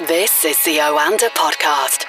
This 0.00 0.44
is 0.44 0.62
the 0.62 0.76
Oanda 0.76 1.30
Podcast. 1.30 2.04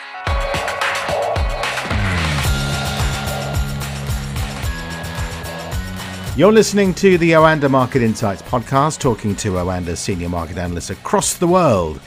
You're 6.36 6.52
listening 6.52 6.94
to 6.96 7.18
the 7.18 7.32
Oanda 7.32 7.72
Market 7.72 8.02
Insights 8.02 8.42
podcast, 8.42 9.00
talking 9.00 9.38
to 9.38 9.52
Oanda's 9.52 10.02
senior 10.02 10.28
market 10.28 10.58
analysts 10.58 10.90
across 10.90 11.36
the 11.36 11.48
world. 11.48 12.02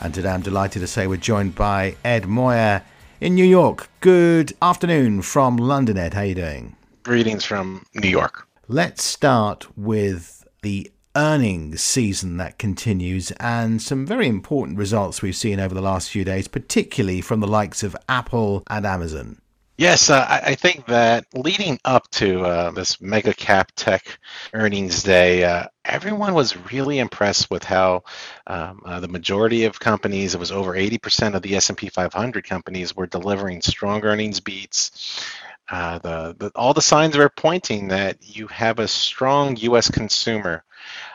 And 0.00 0.12
today 0.12 0.30
I'm 0.30 0.42
delighted 0.42 0.80
to 0.80 0.88
say 0.88 1.06
we're 1.06 1.16
joined 1.16 1.54
by 1.54 1.94
Ed 2.04 2.26
Moya 2.26 2.82
in 3.20 3.36
New 3.36 3.44
York. 3.44 3.88
Good 4.00 4.52
afternoon 4.60 5.22
from 5.22 5.56
London, 5.58 5.96
Ed. 5.96 6.14
How 6.14 6.22
are 6.22 6.24
you 6.24 6.34
doing? 6.34 6.74
Greetings 7.04 7.44
from 7.44 7.86
New 7.94 8.10
York. 8.10 8.48
Let's 8.66 9.04
start 9.04 9.78
with 9.78 10.44
the 10.62 10.90
earnings 11.16 11.80
season 11.82 12.36
that 12.36 12.58
continues 12.58 13.30
and 13.32 13.82
some 13.82 14.06
very 14.06 14.28
important 14.28 14.78
results 14.78 15.22
we've 15.22 15.36
seen 15.36 15.58
over 15.58 15.74
the 15.74 15.80
last 15.80 16.10
few 16.10 16.24
days, 16.24 16.48
particularly 16.48 17.20
from 17.20 17.40
the 17.40 17.46
likes 17.46 17.82
of 17.82 17.96
Apple 18.08 18.62
and 18.68 18.86
Amazon. 18.86 19.40
Yes, 19.80 20.10
uh, 20.10 20.26
I, 20.28 20.56
think 20.56 20.84
that 20.88 21.24
leading 21.32 21.78
up 21.86 22.06
to 22.10 22.44
uh, 22.44 22.70
this 22.70 23.00
mega 23.00 23.32
cap 23.32 23.72
tech 23.74 24.18
earnings 24.52 25.02
day, 25.02 25.42
uh, 25.42 25.68
everyone 25.86 26.34
was 26.34 26.54
really 26.70 26.98
impressed 26.98 27.50
with 27.50 27.64
how 27.64 28.02
um, 28.46 28.82
uh, 28.84 29.00
the 29.00 29.08
majority 29.08 29.64
of 29.64 29.80
companies, 29.80 30.34
it 30.34 30.38
was 30.38 30.52
over 30.52 30.74
80% 30.74 31.34
of 31.34 31.40
the 31.40 31.56
S&P 31.56 31.88
500 31.88 32.46
companies, 32.46 32.94
were 32.94 33.06
delivering 33.06 33.62
strong 33.62 34.04
earnings 34.04 34.40
beats. 34.40 35.24
Uh, 35.70 35.98
the, 35.98 36.36
the, 36.38 36.52
all 36.54 36.74
the 36.74 36.82
signs 36.82 37.16
are 37.16 37.30
pointing 37.30 37.88
that 37.88 38.18
you 38.20 38.48
have 38.48 38.80
a 38.80 38.88
strong 38.88 39.56
U.S. 39.56 39.90
consumer 39.90 40.62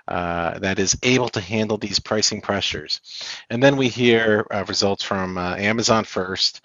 uh, 0.08 0.60
that 0.60 0.80
is 0.80 0.98
able 1.04 1.30
to 1.30 1.42
handle 1.42 1.78
these 1.78 2.00
pricing 2.00 2.42
pressures. 2.42 3.02
And 3.50 3.62
then 3.62 3.78
we 3.78 3.88
hear 3.88 4.46
uh, 4.52 4.64
results 4.68 5.04
from 5.04 5.38
uh, 5.38 5.56
Amazon 5.56 6.04
first. 6.04 6.62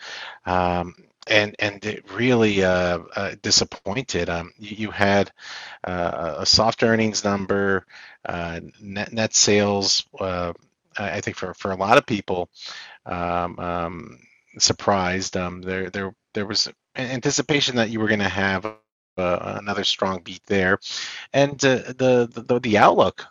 Um, 0.46 0.94
and 1.26 1.54
and 1.58 2.02
really 2.12 2.64
uh, 2.64 2.98
uh, 3.14 3.34
disappointed. 3.42 4.28
Um, 4.28 4.52
you, 4.58 4.76
you, 4.86 4.90
had 4.90 5.30
uh, 5.84 6.36
a 6.38 6.46
soft 6.46 6.82
earnings 6.82 7.24
number, 7.24 7.86
net 8.26 9.12
net 9.12 9.34
sales. 9.34 10.04
I 10.18 11.20
think 11.20 11.36
for, 11.36 11.54
for 11.54 11.70
a 11.70 11.76
lot 11.76 11.98
of 11.98 12.06
people, 12.06 12.48
um, 13.06 13.58
um, 13.58 14.18
surprised. 14.58 15.36
Um, 15.36 15.62
there 15.62 15.90
there 15.90 16.14
there 16.34 16.46
was 16.46 16.68
anticipation 16.96 17.76
that 17.76 17.90
you 17.90 18.00
were 18.00 18.08
going 18.08 18.20
to 18.20 18.28
have 18.28 18.66
uh, 19.18 19.58
another 19.60 19.84
strong 19.84 20.22
beat 20.22 20.42
there, 20.46 20.78
and 21.32 21.62
uh, 21.64 21.92
the, 21.96 22.44
the 22.46 22.60
the 22.60 22.78
outlook 22.78 23.26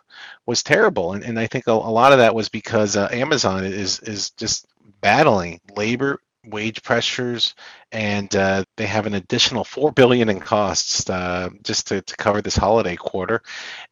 was 0.46 0.62
terrible, 0.62 1.12
and, 1.12 1.24
and 1.24 1.38
I 1.38 1.46
think 1.46 1.66
a, 1.66 1.72
a 1.72 1.72
lot 1.72 2.12
of 2.12 2.18
that 2.18 2.34
was 2.34 2.48
because 2.48 2.96
uh, 2.96 3.08
Amazon 3.12 3.64
is 3.64 4.00
is 4.00 4.30
just 4.30 4.66
battling 5.00 5.60
labor 5.76 6.20
wage 6.46 6.82
pressures 6.82 7.54
and 7.92 8.34
uh, 8.34 8.64
they 8.76 8.86
have 8.86 9.06
an 9.06 9.14
additional 9.14 9.64
four 9.64 9.92
billion 9.92 10.28
in 10.28 10.40
costs 10.40 11.08
uh, 11.10 11.50
just 11.62 11.88
to, 11.88 12.00
to 12.02 12.16
cover 12.16 12.40
this 12.40 12.56
holiday 12.56 12.96
quarter. 12.96 13.42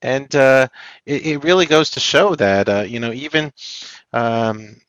And 0.00 0.34
uh, 0.34 0.68
it, 1.04 1.26
it, 1.26 1.44
really 1.44 1.66
goes 1.66 1.90
to 1.90 2.00
show 2.00 2.34
that 2.36 2.68
uh, 2.68 2.80
you 2.80 3.00
know 3.00 3.12
even 3.12 3.52
um, 4.12 4.80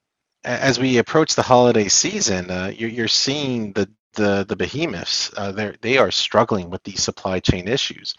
as 0.44 0.80
we 0.80 0.98
approach 0.98 1.36
the 1.36 1.42
holiday 1.42 1.90
season 1.90 2.50
uh, 2.50 2.72
you're, 2.74 2.90
you're 2.90 3.08
seeing 3.08 3.74
the 3.74 3.90
the 4.20 4.46
the 4.48 4.56
behemoths 4.56 5.32
uh, 5.38 5.52
they 5.52 5.74
they 5.82 5.98
are 5.98 6.12
struggling 6.12 6.70
with 6.70 6.84
these 6.84 7.02
supply 7.02 7.40
chain 7.40 7.68
issues, 7.68 8.16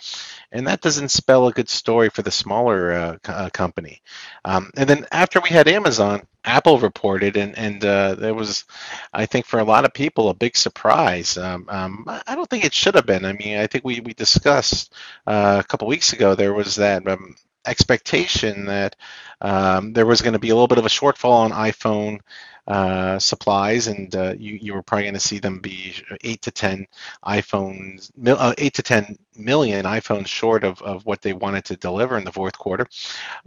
and 0.50 0.66
that 0.66 0.80
doesn't 0.80 1.10
spell 1.10 1.46
a 1.46 1.52
good 1.52 1.68
story 1.68 2.08
for 2.08 2.22
the 2.22 2.30
smaller 2.30 2.92
uh, 2.92 3.16
uh, 3.28 3.50
company. 3.50 4.02
Um, 4.44 4.70
and 4.76 4.88
then 4.88 5.06
after 5.12 5.40
we 5.40 5.50
had 5.50 5.68
Amazon, 5.68 6.22
Apple 6.44 6.78
reported, 6.78 7.36
and 7.36 7.56
and 7.58 7.84
uh, 7.84 8.14
there 8.14 8.34
was, 8.34 8.64
I 9.12 9.26
think 9.26 9.44
for 9.46 9.60
a 9.60 9.64
lot 9.64 9.84
of 9.84 9.92
people, 9.92 10.30
a 10.30 10.34
big 10.34 10.56
surprise. 10.56 11.36
Um, 11.36 11.66
um, 11.68 12.04
I 12.26 12.34
don't 12.34 12.48
think 12.48 12.64
it 12.64 12.74
should 12.74 12.94
have 12.94 13.06
been. 13.06 13.24
I 13.24 13.34
mean, 13.34 13.58
I 13.58 13.66
think 13.66 13.84
we 13.84 14.00
we 14.00 14.14
discussed 14.14 14.94
uh, 15.26 15.60
a 15.62 15.68
couple 15.68 15.86
weeks 15.88 16.12
ago 16.14 16.34
there 16.34 16.54
was 16.54 16.76
that 16.76 17.06
um, 17.06 17.36
expectation 17.66 18.66
that 18.66 18.96
um, 19.40 19.92
there 19.92 20.06
was 20.06 20.22
going 20.22 20.32
to 20.32 20.38
be 20.38 20.50
a 20.50 20.54
little 20.54 20.68
bit 20.68 20.78
of 20.78 20.86
a 20.86 20.90
shortfall 20.90 21.50
on 21.50 21.52
iPhone 21.52 22.20
uh, 22.66 23.18
supplies, 23.18 23.86
and 23.88 24.14
uh, 24.14 24.34
you 24.38 24.58
you 24.60 24.74
were 24.74 24.82
probably 24.82 25.04
going 25.04 25.14
to 25.14 25.20
see 25.20 25.38
them 25.38 25.58
be 25.58 25.94
eight 26.22 26.42
to 26.42 26.50
ten 26.50 26.86
iPhones, 27.24 28.10
uh, 28.26 28.54
eight 28.58 28.74
to 28.74 28.82
ten 28.82 29.16
million 29.36 29.84
iPhones 29.86 30.28
short 30.28 30.62
of, 30.62 30.80
of 30.82 31.04
what 31.06 31.22
they 31.22 31.32
wanted 31.32 31.64
to 31.64 31.76
deliver 31.76 32.16
in 32.16 32.24
the 32.24 32.32
fourth 32.32 32.56
quarter, 32.56 32.86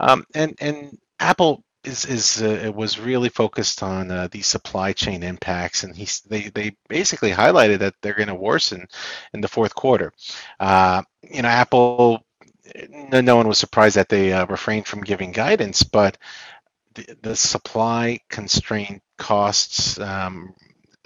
um, 0.00 0.26
and 0.34 0.56
and 0.60 0.98
Apple 1.20 1.64
is 1.84 2.04
is 2.06 2.42
uh, 2.42 2.70
was 2.74 2.98
really 2.98 3.28
focused 3.28 3.82
on 3.82 4.10
uh, 4.10 4.28
these 4.30 4.46
supply 4.46 4.92
chain 4.92 5.22
impacts, 5.22 5.84
and 5.84 5.94
he 5.94 6.08
they 6.28 6.48
they 6.48 6.76
basically 6.88 7.30
highlighted 7.30 7.78
that 7.78 7.94
they're 8.02 8.14
going 8.14 8.28
to 8.28 8.34
worsen 8.34 8.86
in 9.32 9.40
the 9.40 9.48
fourth 9.48 9.74
quarter. 9.74 10.12
Uh, 10.58 11.02
you 11.22 11.42
know, 11.42 11.48
Apple. 11.48 12.24
No, 12.90 13.20
no 13.20 13.36
one 13.36 13.48
was 13.48 13.58
surprised 13.58 13.96
that 13.96 14.08
they 14.08 14.32
uh, 14.32 14.46
refrained 14.46 14.86
from 14.86 15.02
giving 15.02 15.32
guidance, 15.32 15.82
but 15.82 16.16
the, 16.94 17.16
the 17.22 17.36
supply 17.36 18.20
constraint 18.28 19.02
costs 19.18 19.98
um, 20.00 20.54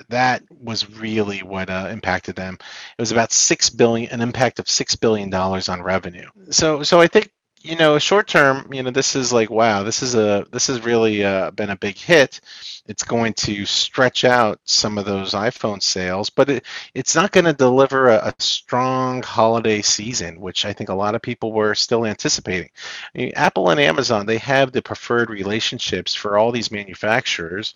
that 0.09 0.43
was 0.51 0.89
really 0.89 1.41
what 1.41 1.69
uh, 1.71 1.89
impacted 1.91 2.37
them. 2.37 2.55
It 2.55 3.03
was 3.03 3.13
about 3.13 3.33
six 3.33 3.71
billion, 3.71 4.11
an 4.13 4.21
impact 4.21 4.59
of 4.59 4.69
six 4.69 4.97
billion 4.97 5.31
dollars 5.31 5.69
on 5.69 5.83
revenue. 5.83 6.29
So, 6.51 6.83
so 6.83 7.01
I 7.01 7.09
think 7.09 7.31
you 7.63 7.77
know, 7.77 7.99
short 7.99 8.29
term, 8.29 8.73
you 8.73 8.83
know, 8.83 8.91
this 8.91 9.17
is 9.17 9.33
like, 9.33 9.51
wow, 9.51 9.83
this 9.83 10.03
is 10.03 10.15
a 10.15 10.47
this 10.53 10.69
has 10.69 10.85
really 10.85 11.25
uh, 11.25 11.51
been 11.51 11.71
a 11.71 11.77
big 11.77 11.97
hit. 11.97 12.41
It's 12.87 13.03
going 13.03 13.35
to 13.35 13.67
stretch 13.67 14.25
out 14.25 14.61
some 14.65 14.97
of 14.97 15.05
those 15.05 15.33
iPhone 15.33 15.83
sales, 15.83 16.31
but 16.31 16.49
it, 16.49 16.67
it's 16.95 17.15
not 17.15 17.33
going 17.33 17.45
to 17.45 17.53
deliver 17.53 18.09
a, 18.09 18.29
a, 18.29 18.35
strong 18.39 19.23
holiday 19.23 19.83
season, 19.83 20.41
which 20.41 20.65
I 20.65 20.73
think 20.73 20.89
a 20.89 20.95
lot 20.95 21.15
of 21.15 21.21
people 21.21 21.53
were 21.53 21.75
still 21.75 22.07
anticipating. 22.07 22.71
I 23.15 23.19
mean, 23.19 23.33
Apple 23.35 23.71
and 23.71 23.81
Amazon, 23.81 24.25
they 24.25 24.39
have 24.39 24.73
the 24.73 24.81
preferred 24.81 25.29
relationships 25.29 26.15
for 26.15 26.39
all 26.39 26.53
these 26.53 26.71
manufacturers, 26.71 27.75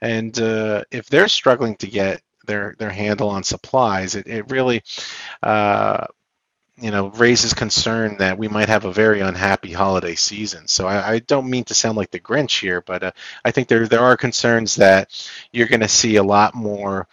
and 0.00 0.38
uh, 0.38 0.84
if 0.90 1.06
they're 1.06 1.28
struggling 1.28 1.76
to 1.76 1.86
get 1.86 2.22
their 2.46 2.76
their 2.78 2.90
handle 2.90 3.28
on 3.28 3.42
supplies, 3.42 4.14
it, 4.14 4.26
it 4.26 4.50
really 4.50 4.82
uh, 5.42 6.06
you 6.80 6.90
know 6.90 7.08
raises 7.08 7.54
concern 7.54 8.18
that 8.18 8.38
we 8.38 8.48
might 8.48 8.68
have 8.68 8.84
a 8.84 8.92
very 8.92 9.20
unhappy 9.20 9.72
holiday 9.72 10.14
season. 10.14 10.68
So 10.68 10.86
I, 10.86 11.12
I 11.12 11.18
don't 11.20 11.50
mean 11.50 11.64
to 11.64 11.74
sound 11.74 11.96
like 11.96 12.10
the 12.10 12.20
Grinch 12.20 12.60
here, 12.60 12.80
but 12.80 13.02
uh, 13.02 13.12
I 13.44 13.50
think 13.50 13.68
there 13.68 13.86
there 13.88 14.00
are 14.00 14.16
concerns 14.16 14.76
that 14.76 15.10
you're 15.52 15.68
going 15.68 15.80
to 15.80 15.88
see 15.88 16.16
a 16.16 16.22
lot 16.22 16.54
more 16.54 17.08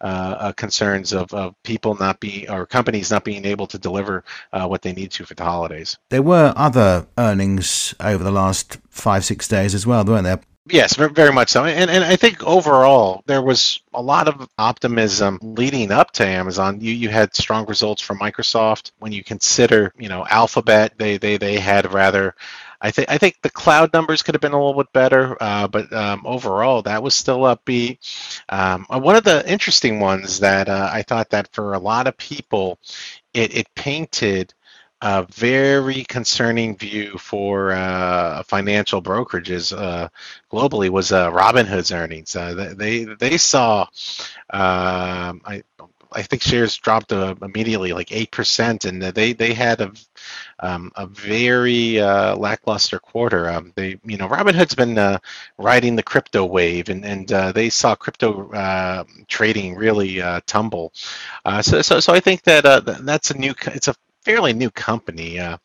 uh, 0.00 0.36
uh, 0.38 0.52
concerns 0.52 1.12
of, 1.12 1.32
of 1.34 1.54
people 1.62 1.94
not 1.94 2.20
being 2.20 2.48
or 2.48 2.66
companies 2.66 3.10
not 3.10 3.24
being 3.24 3.44
able 3.44 3.66
to 3.66 3.78
deliver 3.78 4.24
uh, 4.52 4.66
what 4.66 4.82
they 4.82 4.92
need 4.92 5.10
to 5.10 5.24
for 5.24 5.34
the 5.34 5.44
holidays. 5.44 5.98
There 6.08 6.22
were 6.22 6.52
other 6.56 7.06
earnings 7.18 7.94
over 8.00 8.24
the 8.24 8.30
last 8.30 8.78
five 8.88 9.24
six 9.24 9.46
days 9.46 9.74
as 9.74 9.86
well, 9.86 10.04
weren't 10.04 10.24
there? 10.24 10.40
Yes, 10.70 10.94
very 10.94 11.32
much 11.32 11.48
so. 11.48 11.64
And, 11.64 11.90
and 11.90 12.04
I 12.04 12.16
think 12.16 12.44
overall, 12.44 13.22
there 13.26 13.42
was 13.42 13.80
a 13.92 14.00
lot 14.00 14.28
of 14.28 14.48
optimism 14.56 15.38
leading 15.42 15.90
up 15.90 16.12
to 16.12 16.26
Amazon. 16.26 16.80
You, 16.80 16.92
you 16.92 17.08
had 17.08 17.34
strong 17.34 17.66
results 17.66 18.00
from 18.02 18.18
Microsoft. 18.20 18.92
When 18.98 19.10
you 19.10 19.24
consider, 19.24 19.92
you 19.98 20.08
know, 20.08 20.24
Alphabet, 20.30 20.94
they, 20.96 21.16
they, 21.16 21.38
they 21.38 21.58
had 21.58 21.92
rather 21.92 22.34
I 22.82 22.90
think 22.92 23.10
I 23.10 23.18
think 23.18 23.36
the 23.42 23.50
cloud 23.50 23.92
numbers 23.92 24.22
could 24.22 24.34
have 24.34 24.40
been 24.40 24.52
a 24.52 24.56
little 24.64 24.82
bit 24.82 24.90
better, 24.94 25.36
uh, 25.42 25.68
but 25.68 25.92
um, 25.92 26.22
overall 26.24 26.80
that 26.82 27.02
was 27.02 27.14
still 27.14 27.40
upbeat. 27.40 27.98
Um, 28.48 28.86
uh, 28.88 28.98
one 28.98 29.16
of 29.16 29.24
the 29.24 29.46
interesting 29.50 30.00
ones 30.00 30.40
that 30.40 30.68
uh, 30.70 30.88
I 30.90 31.02
thought 31.02 31.28
that 31.30 31.52
for 31.52 31.74
a 31.74 31.78
lot 31.78 32.06
of 32.06 32.16
people, 32.16 32.78
it, 33.34 33.54
it 33.56 33.74
painted 33.74 34.54
a 35.02 35.26
very 35.32 36.04
concerning 36.04 36.76
view 36.76 37.16
for 37.18 37.72
uh, 37.72 38.42
financial 38.42 39.02
brokerages 39.02 39.76
uh, 39.76 40.08
globally 40.52 40.90
was 40.90 41.12
uh, 41.12 41.30
Robinhood's 41.30 41.92
earnings. 41.92 42.36
Uh, 42.36 42.74
they 42.76 43.04
they 43.04 43.38
saw, 43.38 43.82
um, 44.50 45.40
I 45.44 45.62
I 46.12 46.22
think 46.22 46.42
shares 46.42 46.76
dropped 46.76 47.12
uh, 47.12 47.34
immediately 47.40 47.92
like 47.92 48.12
eight 48.12 48.30
percent, 48.30 48.84
and 48.84 49.00
they 49.02 49.32
they 49.32 49.54
had 49.54 49.80
a 49.80 49.92
um, 50.58 50.92
a 50.96 51.06
very 51.06 52.00
uh, 52.00 52.36
lackluster 52.36 52.98
quarter. 52.98 53.48
Um, 53.48 53.72
they 53.76 53.98
you 54.04 54.18
know 54.18 54.28
Robinhood's 54.28 54.74
been 54.74 55.18
riding 55.58 55.96
the 55.96 56.02
crypto 56.02 56.44
wave, 56.44 56.90
and 56.90 57.04
and 57.06 57.28
they 57.54 57.70
saw 57.70 57.94
crypto 57.94 59.04
trading 59.28 59.76
really 59.76 60.20
tumble. 60.46 60.92
so 61.62 61.80
so 61.82 62.00
so 62.00 62.12
I 62.12 62.20
think 62.20 62.42
that 62.42 62.64
that's 63.04 63.30
a 63.30 63.38
new 63.38 63.54
it's 63.68 63.88
a 63.88 63.94
fairly 64.22 64.52
new 64.52 64.70
company, 64.70 65.38
uh, 65.38 65.56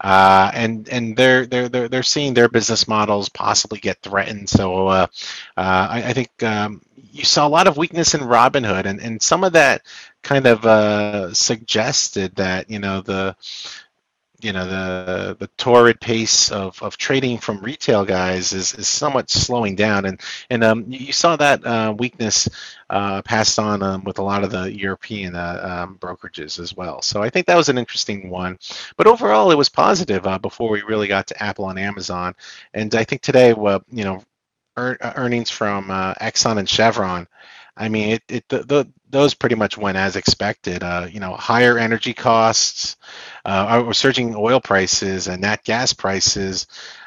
uh, 0.00 0.50
and 0.54 0.88
and 0.88 1.16
they're 1.16 1.46
they're 1.46 1.68
they're 1.68 1.88
they're 1.88 2.02
seeing 2.02 2.34
their 2.34 2.48
business 2.48 2.88
models 2.88 3.28
possibly 3.28 3.78
get 3.78 4.00
threatened. 4.02 4.48
So 4.48 4.88
uh, 4.88 5.06
uh 5.56 5.86
I, 5.90 6.02
I, 6.08 6.12
think 6.12 6.42
um, 6.42 6.82
you 7.12 7.24
saw 7.24 7.46
a 7.46 7.50
lot 7.50 7.66
of 7.66 7.76
weakness 7.76 8.14
in 8.14 8.20
Robinhood, 8.20 8.86
and 8.86 9.00
and 9.00 9.20
some 9.20 9.44
of 9.44 9.54
that 9.54 9.82
kind 10.22 10.46
of 10.46 10.64
uh, 10.64 11.34
suggested 11.34 12.36
that 12.36 12.70
you 12.70 12.78
know 12.78 13.00
the 13.00 13.36
you 14.40 14.52
know 14.52 14.66
the 14.66 15.36
the 15.38 15.46
torrid 15.56 16.00
pace 16.00 16.50
of, 16.50 16.82
of 16.82 16.96
trading 16.96 17.38
from 17.38 17.60
retail 17.60 18.04
guys 18.04 18.52
is, 18.52 18.74
is 18.74 18.88
somewhat 18.88 19.30
slowing 19.30 19.74
down. 19.74 20.04
And 20.04 20.20
and 20.50 20.64
um, 20.64 20.84
you 20.88 21.12
saw 21.12 21.36
that 21.36 21.66
uh, 21.66 21.94
weakness 21.96 22.48
uh, 22.90 23.22
passed 23.22 23.58
on 23.58 23.82
um, 23.82 24.04
with 24.04 24.18
a 24.18 24.22
lot 24.22 24.44
of 24.44 24.50
the 24.50 24.72
European 24.72 25.34
uh, 25.34 25.84
um, 25.86 25.98
brokerages 25.98 26.58
as 26.58 26.76
well. 26.76 27.02
So 27.02 27.22
I 27.22 27.30
think 27.30 27.46
that 27.46 27.56
was 27.56 27.68
an 27.68 27.78
interesting 27.78 28.30
one. 28.30 28.58
But 28.96 29.06
overall 29.06 29.50
it 29.50 29.58
was 29.58 29.68
positive 29.68 30.26
uh, 30.26 30.38
before 30.38 30.70
we 30.70 30.82
really 30.82 31.08
got 31.08 31.26
to 31.28 31.42
Apple 31.42 31.70
and 31.70 31.78
Amazon. 31.78 32.34
And 32.74 32.94
I 32.94 33.04
think 33.04 33.22
today 33.22 33.54
well 33.54 33.82
you 33.90 34.04
know 34.04 34.22
er- 34.78 34.98
earnings 35.00 35.50
from 35.50 35.90
uh, 35.90 36.14
Exxon 36.14 36.58
and 36.58 36.68
Chevron 36.68 37.26
I 37.76 37.88
mean, 37.88 38.10
it, 38.10 38.22
it 38.28 38.48
the, 38.48 38.58
the, 38.62 38.88
those 39.10 39.34
pretty 39.34 39.54
much 39.54 39.78
went 39.78 39.96
as 39.96 40.16
expected. 40.16 40.82
Uh, 40.82 41.08
you 41.10 41.20
know, 41.20 41.34
higher 41.34 41.78
energy 41.78 42.14
costs, 42.14 42.96
uh, 43.44 43.92
surging 43.92 44.34
oil 44.36 44.60
prices 44.60 45.28
and 45.28 45.42
nat 45.42 45.64
gas 45.64 45.92
prices, 45.92 46.66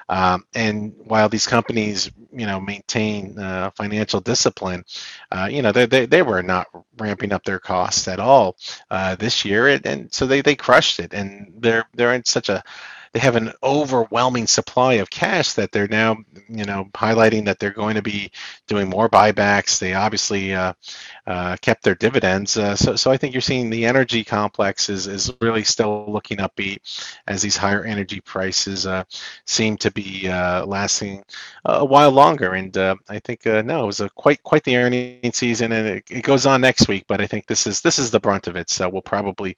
um, 0.09 0.45
and 0.55 0.93
while 0.97 1.29
these 1.29 1.45
companies, 1.45 2.11
you 2.33 2.47
know, 2.47 2.59
maintain 2.59 3.37
uh, 3.37 3.69
financial 3.71 4.19
discipline, 4.19 4.83
uh, 5.31 5.47
you 5.51 5.61
know, 5.61 5.71
they, 5.71 5.85
they, 5.85 6.07
they 6.07 6.23
were 6.23 6.41
not 6.41 6.67
ramping 6.97 7.31
up 7.31 7.43
their 7.43 7.59
costs 7.59 8.07
at 8.07 8.19
all 8.19 8.57
uh, 8.89 9.15
this 9.15 9.45
year, 9.45 9.67
and, 9.67 9.85
and 9.85 10.13
so 10.13 10.25
they, 10.25 10.41
they 10.41 10.55
crushed 10.55 10.99
it, 10.99 11.13
and 11.13 11.53
they're 11.59 11.85
they're 11.93 12.13
in 12.15 12.25
such 12.25 12.49
a 12.49 12.63
they 13.13 13.19
have 13.19 13.35
an 13.35 13.51
overwhelming 13.63 14.47
supply 14.47 14.95
of 14.95 15.09
cash 15.09 15.53
that 15.53 15.71
they're 15.71 15.87
now, 15.87 16.17
you 16.47 16.65
know, 16.65 16.85
highlighting 16.93 17.45
that 17.45 17.59
they're 17.59 17.71
going 17.71 17.95
to 17.95 18.01
be 18.01 18.31
doing 18.67 18.87
more 18.87 19.09
buybacks. 19.09 19.79
They 19.79 19.93
obviously 19.93 20.53
uh, 20.53 20.73
uh, 21.25 21.57
kept 21.61 21.83
their 21.83 21.95
dividends. 21.95 22.57
Uh, 22.57 22.75
so, 22.75 22.95
so 22.95 23.11
I 23.11 23.17
think 23.17 23.33
you're 23.33 23.41
seeing 23.41 23.69
the 23.69 23.85
energy 23.85 24.23
complex 24.23 24.89
is, 24.89 25.07
is 25.07 25.33
really 25.41 25.63
still 25.63 26.05
looking 26.07 26.37
upbeat 26.37 26.79
as 27.27 27.41
these 27.41 27.57
higher 27.57 27.83
energy 27.83 28.21
prices 28.21 28.85
uh, 28.85 29.03
seem 29.45 29.77
to 29.77 29.91
be 29.91 30.27
uh, 30.27 30.65
lasting 30.65 31.23
a 31.65 31.85
while 31.85 32.11
longer. 32.11 32.53
And 32.53 32.77
uh, 32.77 32.95
I 33.09 33.19
think 33.19 33.45
no, 33.45 33.83
it 33.83 33.85
was 33.85 34.01
a 34.01 34.09
quite 34.09 34.43
quite 34.43 34.63
the 34.63 34.77
earning 34.77 35.31
season, 35.33 35.71
and 35.71 35.87
it, 35.87 36.03
it, 36.09 36.21
goes 36.23 36.45
on 36.45 36.61
next 36.61 36.87
week. 36.87 37.05
But 37.07 37.21
I 37.21 37.27
think 37.27 37.47
this 37.47 37.65
is 37.65 37.81
this 37.81 37.97
is 37.97 38.11
the 38.11 38.19
brunt 38.19 38.47
of 38.47 38.55
it. 38.55 38.69
So 38.69 38.87
we'll 38.89 39.01
probably 39.01 39.55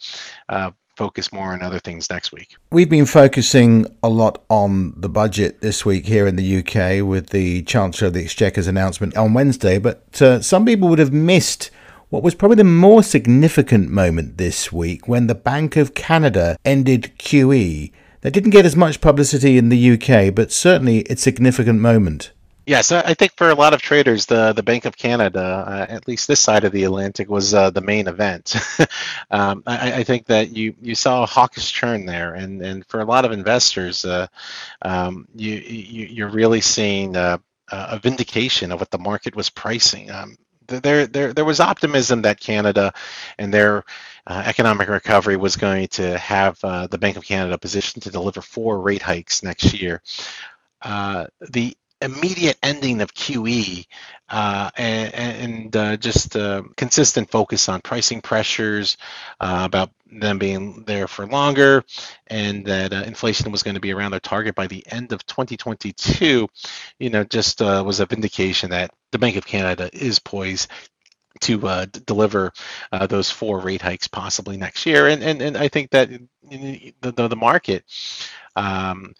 focus 1.01 1.33
more 1.33 1.51
on 1.53 1.63
other 1.63 1.79
things 1.79 2.11
next 2.11 2.31
week. 2.31 2.57
We've 2.69 2.87
been 2.87 3.07
focusing 3.07 3.87
a 4.03 4.09
lot 4.09 4.43
on 4.49 4.93
the 4.95 5.09
budget 5.09 5.61
this 5.61 5.83
week 5.83 6.05
here 6.05 6.27
in 6.27 6.35
the 6.35 6.59
UK 6.59 7.03
with 7.03 7.29
the 7.29 7.63
Chancellor 7.63 8.09
of 8.09 8.13
the 8.13 8.23
Exchequer's 8.23 8.67
announcement 8.67 9.17
on 9.17 9.33
Wednesday, 9.33 9.79
but 9.79 10.21
uh, 10.21 10.41
some 10.41 10.63
people 10.63 10.89
would 10.89 10.99
have 10.99 11.11
missed 11.11 11.71
what 12.09 12.21
was 12.21 12.35
probably 12.35 12.57
the 12.57 12.63
more 12.65 13.01
significant 13.01 13.89
moment 13.89 14.37
this 14.37 14.71
week 14.71 15.07
when 15.07 15.25
the 15.25 15.33
Bank 15.33 15.75
of 15.75 15.95
Canada 15.95 16.55
ended 16.63 17.11
QE. 17.17 17.91
That 18.21 18.33
didn't 18.33 18.51
get 18.51 18.67
as 18.67 18.75
much 18.75 19.01
publicity 19.01 19.57
in 19.57 19.69
the 19.69 19.93
UK, 19.93 20.35
but 20.35 20.51
certainly 20.51 20.99
it's 20.99 21.23
a 21.23 21.23
significant 21.23 21.79
moment. 21.79 22.31
Yes, 22.71 22.93
I 22.93 23.15
think 23.15 23.35
for 23.35 23.49
a 23.49 23.53
lot 23.53 23.73
of 23.73 23.81
traders, 23.81 24.27
the 24.27 24.53
the 24.53 24.63
Bank 24.63 24.85
of 24.85 24.95
Canada, 24.95 25.41
uh, 25.67 25.85
at 25.89 26.07
least 26.07 26.25
this 26.25 26.39
side 26.39 26.63
of 26.63 26.71
the 26.71 26.85
Atlantic, 26.85 27.29
was 27.29 27.53
uh, 27.53 27.69
the 27.69 27.81
main 27.81 28.07
event. 28.07 28.55
um, 29.29 29.61
I, 29.67 29.95
I, 29.95 30.03
think 30.05 30.27
that 30.27 30.55
you 30.55 30.73
you 30.81 30.95
saw 30.95 31.23
a 31.23 31.25
hawkish 31.25 31.77
turn 31.77 32.05
there, 32.05 32.33
and 32.33 32.61
and 32.61 32.85
for 32.87 33.01
a 33.01 33.03
lot 33.03 33.25
of 33.25 33.33
investors, 33.33 34.05
uh, 34.05 34.25
um, 34.83 35.27
you, 35.35 35.51
you 35.51 36.05
you're 36.05 36.29
really 36.29 36.61
seeing 36.61 37.17
a 37.17 37.41
vindication 38.01 38.71
of 38.71 38.79
what 38.79 38.89
the 38.89 38.97
market 38.97 39.35
was 39.35 39.49
pricing. 39.49 40.09
Um, 40.09 40.37
there 40.67 41.07
there 41.07 41.33
there 41.33 41.43
was 41.43 41.59
optimism 41.59 42.21
that 42.21 42.39
Canada 42.39 42.93
and 43.37 43.53
their 43.53 43.83
uh, 44.27 44.43
economic 44.45 44.87
recovery 44.87 45.35
was 45.35 45.57
going 45.57 45.89
to 45.89 46.17
have 46.17 46.57
uh, 46.63 46.87
the 46.87 46.97
Bank 46.97 47.17
of 47.17 47.25
Canada 47.25 47.57
positioned 47.57 48.03
to 48.03 48.11
deliver 48.11 48.41
four 48.41 48.79
rate 48.79 49.01
hikes 49.01 49.43
next 49.43 49.73
year. 49.73 50.01
Uh, 50.81 51.27
the 51.51 51.75
immediate 52.01 52.57
ending 52.63 53.01
of 53.01 53.13
QE 53.13 53.85
uh, 54.29 54.71
and, 54.77 55.13
and 55.15 55.75
uh, 55.75 55.97
just 55.97 56.35
uh, 56.35 56.63
consistent 56.77 57.29
focus 57.31 57.69
on 57.69 57.81
pricing 57.81 58.21
pressures, 58.21 58.97
uh, 59.39 59.63
about 59.65 59.91
them 60.11 60.39
being 60.39 60.83
there 60.85 61.07
for 61.07 61.27
longer, 61.27 61.83
and 62.27 62.65
that 62.65 62.93
uh, 62.93 63.03
inflation 63.05 63.51
was 63.51 63.63
going 63.63 63.75
to 63.75 63.81
be 63.81 63.93
around 63.93 64.11
their 64.11 64.19
target 64.19 64.55
by 64.55 64.67
the 64.67 64.83
end 64.91 65.11
of 65.13 65.25
2022, 65.25 66.47
you 66.99 67.09
know, 67.09 67.23
just 67.23 67.61
uh, 67.61 67.83
was 67.85 67.99
a 67.99 68.05
vindication 68.05 68.71
that 68.71 68.91
the 69.11 69.19
Bank 69.19 69.35
of 69.35 69.45
Canada 69.45 69.89
is 69.93 70.19
poised 70.19 70.69
to 71.41 71.67
uh, 71.67 71.85
d- 71.85 72.01
deliver 72.05 72.51
uh, 72.91 73.07
those 73.07 73.31
four 73.31 73.59
rate 73.59 73.81
hikes 73.81 74.07
possibly 74.07 74.57
next 74.57 74.85
year. 74.85 75.07
And 75.07 75.23
and, 75.23 75.41
and 75.41 75.57
I 75.57 75.67
think 75.67 75.91
that 75.91 76.09
the, 76.49 76.93
the, 77.01 77.27
the 77.27 77.35
market 77.35 77.83
um, 78.55 79.13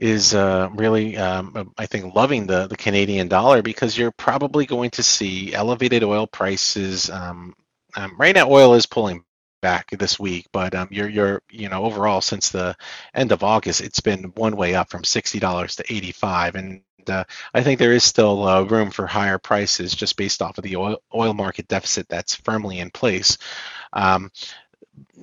is 0.00 0.34
uh, 0.34 0.70
really, 0.74 1.18
um, 1.18 1.74
I 1.78 1.86
think, 1.86 2.14
loving 2.14 2.46
the, 2.46 2.66
the 2.66 2.76
Canadian 2.76 3.28
dollar 3.28 3.62
because 3.62 3.98
you're 3.98 4.12
probably 4.12 4.66
going 4.66 4.90
to 4.92 5.02
see 5.02 5.54
elevated 5.54 6.02
oil 6.02 6.26
prices. 6.26 7.10
Um, 7.10 7.54
um, 7.94 8.16
right 8.18 8.34
now, 8.34 8.50
oil 8.50 8.74
is 8.74 8.86
pulling 8.86 9.24
back 9.60 9.90
this 9.90 10.18
week, 10.18 10.46
but 10.52 10.74
um, 10.74 10.88
you're 10.90 11.08
you're 11.08 11.42
you 11.50 11.68
know 11.68 11.84
overall 11.84 12.22
since 12.22 12.48
the 12.48 12.74
end 13.14 13.30
of 13.30 13.44
August, 13.44 13.82
it's 13.82 14.00
been 14.00 14.32
one 14.36 14.56
way 14.56 14.74
up 14.74 14.90
from 14.90 15.04
sixty 15.04 15.38
dollars 15.38 15.76
to 15.76 15.92
eighty 15.92 16.12
five, 16.12 16.54
and 16.54 16.82
uh, 17.06 17.24
I 17.52 17.62
think 17.62 17.78
there 17.78 17.92
is 17.92 18.04
still 18.04 18.42
uh, 18.48 18.62
room 18.62 18.90
for 18.90 19.06
higher 19.06 19.38
prices 19.38 19.94
just 19.94 20.16
based 20.16 20.40
off 20.40 20.56
of 20.56 20.64
the 20.64 20.76
oil, 20.76 20.98
oil 21.14 21.34
market 21.34 21.68
deficit 21.68 22.08
that's 22.08 22.36
firmly 22.36 22.78
in 22.80 22.90
place. 22.90 23.36
Um, 23.92 24.30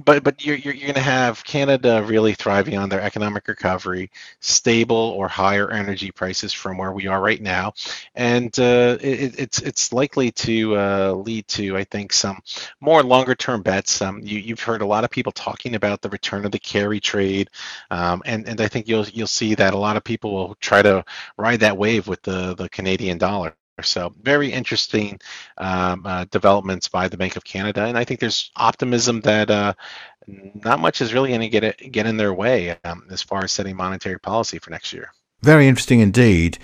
but 0.06 0.24
but 0.24 0.46
you're 0.46 0.56
you're, 0.56 0.74
you're 0.74 0.88
going 0.88 0.96
to 0.96 1.02
have 1.02 1.44
Canada 1.44 2.04
really 2.06 2.34
thriving 2.34 2.78
on 2.78 2.90
their 2.90 3.02
economic 3.02 3.48
recovery, 3.48 4.12
stable 4.40 4.96
or 4.96 5.28
higher 5.28 5.72
energy 5.72 6.12
prices 6.12 6.54
from 6.54 6.78
where 6.78 6.92
we 6.92 7.08
are 7.08 7.22
right 7.22 7.42
now, 7.42 7.74
and 8.16 8.58
uh, 8.60 8.98
it, 9.02 9.40
it's 9.40 9.60
it's 9.60 9.92
likely 9.94 10.32
to 10.32 10.76
uh, 10.78 11.12
lead 11.14 11.48
to 11.50 11.76
I 11.78 11.84
think 11.84 12.14
some 12.14 12.40
more 12.80 13.04
longer 13.04 13.36
term 13.36 13.62
bets. 13.62 14.02
Um, 14.02 14.22
you 14.24 14.40
you've 14.40 14.62
heard 14.62 14.82
a 14.82 14.86
lot 14.86 15.04
of 15.04 15.10
people 15.10 15.32
talking 15.32 15.76
about 15.76 16.02
the 16.02 16.10
return 16.10 16.46
of 16.46 16.52
the 16.52 16.60
carry 16.60 17.00
trade, 17.00 17.50
um, 17.92 18.22
and 18.26 18.48
and 18.48 18.62
I 18.62 18.68
think 18.68 18.88
you'll 18.88 19.08
you'll 19.10 19.28
see 19.28 19.56
that 19.56 19.74
a 19.74 19.78
lot 19.78 19.98
of 19.98 20.04
people 20.04 20.34
will 20.34 20.56
try 20.56 20.82
to 20.82 21.04
ride 21.38 21.62
that 21.62 21.78
wave 21.78 22.08
with 22.08 22.22
the 22.22 22.56
the 22.56 22.70
Canadian 22.70 23.18
dollar. 23.18 23.56
So 23.84 24.12
very 24.24 24.52
interesting 24.52 25.20
um, 25.60 26.04
uh, 26.04 26.26
developments 26.32 26.88
by 26.88 27.08
the 27.08 27.18
Bank 27.18 27.36
of 27.36 27.44
Canada, 27.44 27.86
and 27.86 27.96
I 27.96 28.04
think 28.06 28.20
there's 28.20 28.50
optimism 28.56 29.22
that 29.22 29.52
uh, 29.52 29.74
not 30.28 30.80
much 30.80 31.00
is 31.00 31.14
really 31.14 31.30
going 31.30 31.42
to 31.42 31.50
get 31.50 31.92
get 31.92 32.08
in 32.08 32.18
their 32.18 32.34
way 32.34 32.76
um, 32.86 33.06
as 33.12 33.22
far 33.22 33.44
as 33.44 33.52
setting 33.52 33.76
monetary 33.76 34.20
policy 34.20 34.58
for 34.58 34.72
next 34.72 34.94
year. 34.94 35.12
Very 35.44 35.68
interesting 35.68 36.00
indeed. 36.00 36.58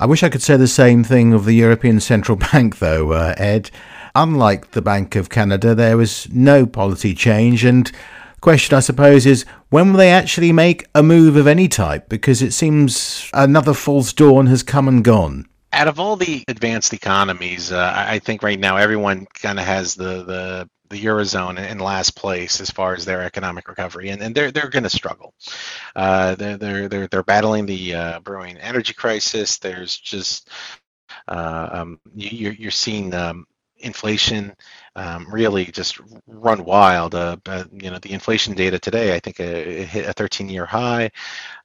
I 0.00 0.06
wish 0.06 0.24
I 0.24 0.28
could 0.28 0.42
say 0.42 0.56
the 0.56 0.66
same 0.66 1.04
thing 1.04 1.32
of 1.32 1.44
the 1.44 1.54
European 1.54 2.00
Central 2.00 2.36
Bank, 2.52 2.80
though, 2.80 3.12
uh, 3.12 3.34
Ed. 3.36 3.70
Unlike 4.16 4.72
the 4.72 4.82
Bank 4.82 5.14
of 5.14 5.28
Canada, 5.28 5.72
there 5.72 5.96
was 5.96 6.28
no 6.32 6.66
policy 6.66 7.14
change, 7.14 7.64
and 7.64 7.86
the 7.86 8.40
question, 8.40 8.76
I 8.76 8.80
suppose, 8.80 9.24
is 9.24 9.44
when 9.68 9.92
will 9.92 9.98
they 9.98 10.10
actually 10.10 10.50
make 10.50 10.86
a 10.96 11.02
move 11.02 11.36
of 11.36 11.46
any 11.46 11.68
type? 11.68 12.08
Because 12.08 12.42
it 12.42 12.52
seems 12.52 13.30
another 13.32 13.72
false 13.72 14.12
dawn 14.12 14.46
has 14.46 14.64
come 14.64 14.88
and 14.88 15.04
gone 15.04 15.46
out 15.76 15.88
of 15.88 16.00
all 16.00 16.16
the 16.16 16.42
advanced 16.48 16.94
economies, 16.94 17.70
uh, 17.70 17.92
I 17.94 18.18
think 18.18 18.42
right 18.42 18.58
now 18.58 18.76
everyone 18.78 19.26
kind 19.34 19.60
of 19.60 19.66
has 19.66 19.94
the 19.94 20.24
the 20.24 20.70
the 20.88 21.04
eurozone 21.04 21.58
in 21.70 21.78
last 21.78 22.16
place 22.16 22.60
as 22.60 22.70
far 22.70 22.94
as 22.94 23.04
their 23.04 23.22
economic 23.22 23.68
recovery, 23.68 24.08
and, 24.08 24.22
and 24.22 24.34
they're 24.34 24.50
they're 24.52 24.70
going 24.70 24.84
to 24.84 24.90
struggle. 24.90 25.34
Uh, 25.94 26.34
they're 26.36 26.56
they're 26.56 26.88
they're 26.88 27.06
they're 27.08 27.22
battling 27.22 27.66
the 27.66 27.94
uh, 27.94 28.20
brewing 28.20 28.56
energy 28.56 28.94
crisis. 28.94 29.58
There's 29.58 29.96
just 29.98 30.48
uh, 31.28 31.68
um, 31.72 32.00
you, 32.14 32.50
are 32.50 32.54
you're 32.54 32.70
seeing 32.70 33.12
um, 33.14 33.46
inflation 33.78 34.54
um, 34.96 35.26
really 35.30 35.66
just 35.66 36.00
run 36.26 36.64
wild. 36.64 37.14
Uh, 37.14 37.36
you 37.72 37.90
know 37.90 37.98
the 37.98 38.12
inflation 38.12 38.54
data 38.54 38.78
today, 38.78 39.14
I 39.14 39.20
think 39.20 39.40
uh, 39.40 39.44
it 39.44 39.88
hit 39.88 40.08
a 40.08 40.14
13-year 40.14 40.66
high. 40.66 41.10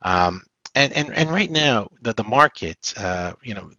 Um, 0.01 0.43
and, 0.75 0.93
and 0.93 1.13
and 1.13 1.29
right 1.29 1.51
now 1.51 1.89
the 2.01 2.13
the 2.13 2.23
market, 2.23 2.93
you 3.43 3.53
know, 3.53 3.71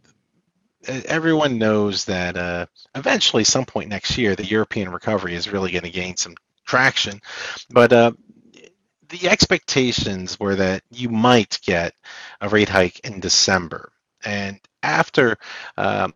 everyone 0.87 1.59
knows 1.59 2.05
that 2.07 2.37
uh, 2.37 2.67
eventually, 2.95 3.45
some 3.45 3.65
point 3.65 3.89
next 3.89 4.19
year, 4.19 4.35
the 4.35 4.45
European 4.45 4.91
recovery 4.91 5.35
is 5.35 5.53
really 5.53 5.71
going 5.71 5.85
to 5.85 5.91
gain 5.91 6.17
some 6.17 6.35
traction. 6.67 7.21
But 7.71 7.93
uh, 7.93 8.13
the 9.09 9.29
expectations 9.29 10.41
were 10.41 10.57
that 10.57 10.83
you 10.91 11.09
might 11.09 11.61
get 11.63 11.95
a 12.41 12.49
rate 12.49 12.69
hike 12.69 13.01
in 13.01 13.21
December. 13.21 13.93
And 14.25 14.59
after 14.83 15.37
um, 15.77 16.15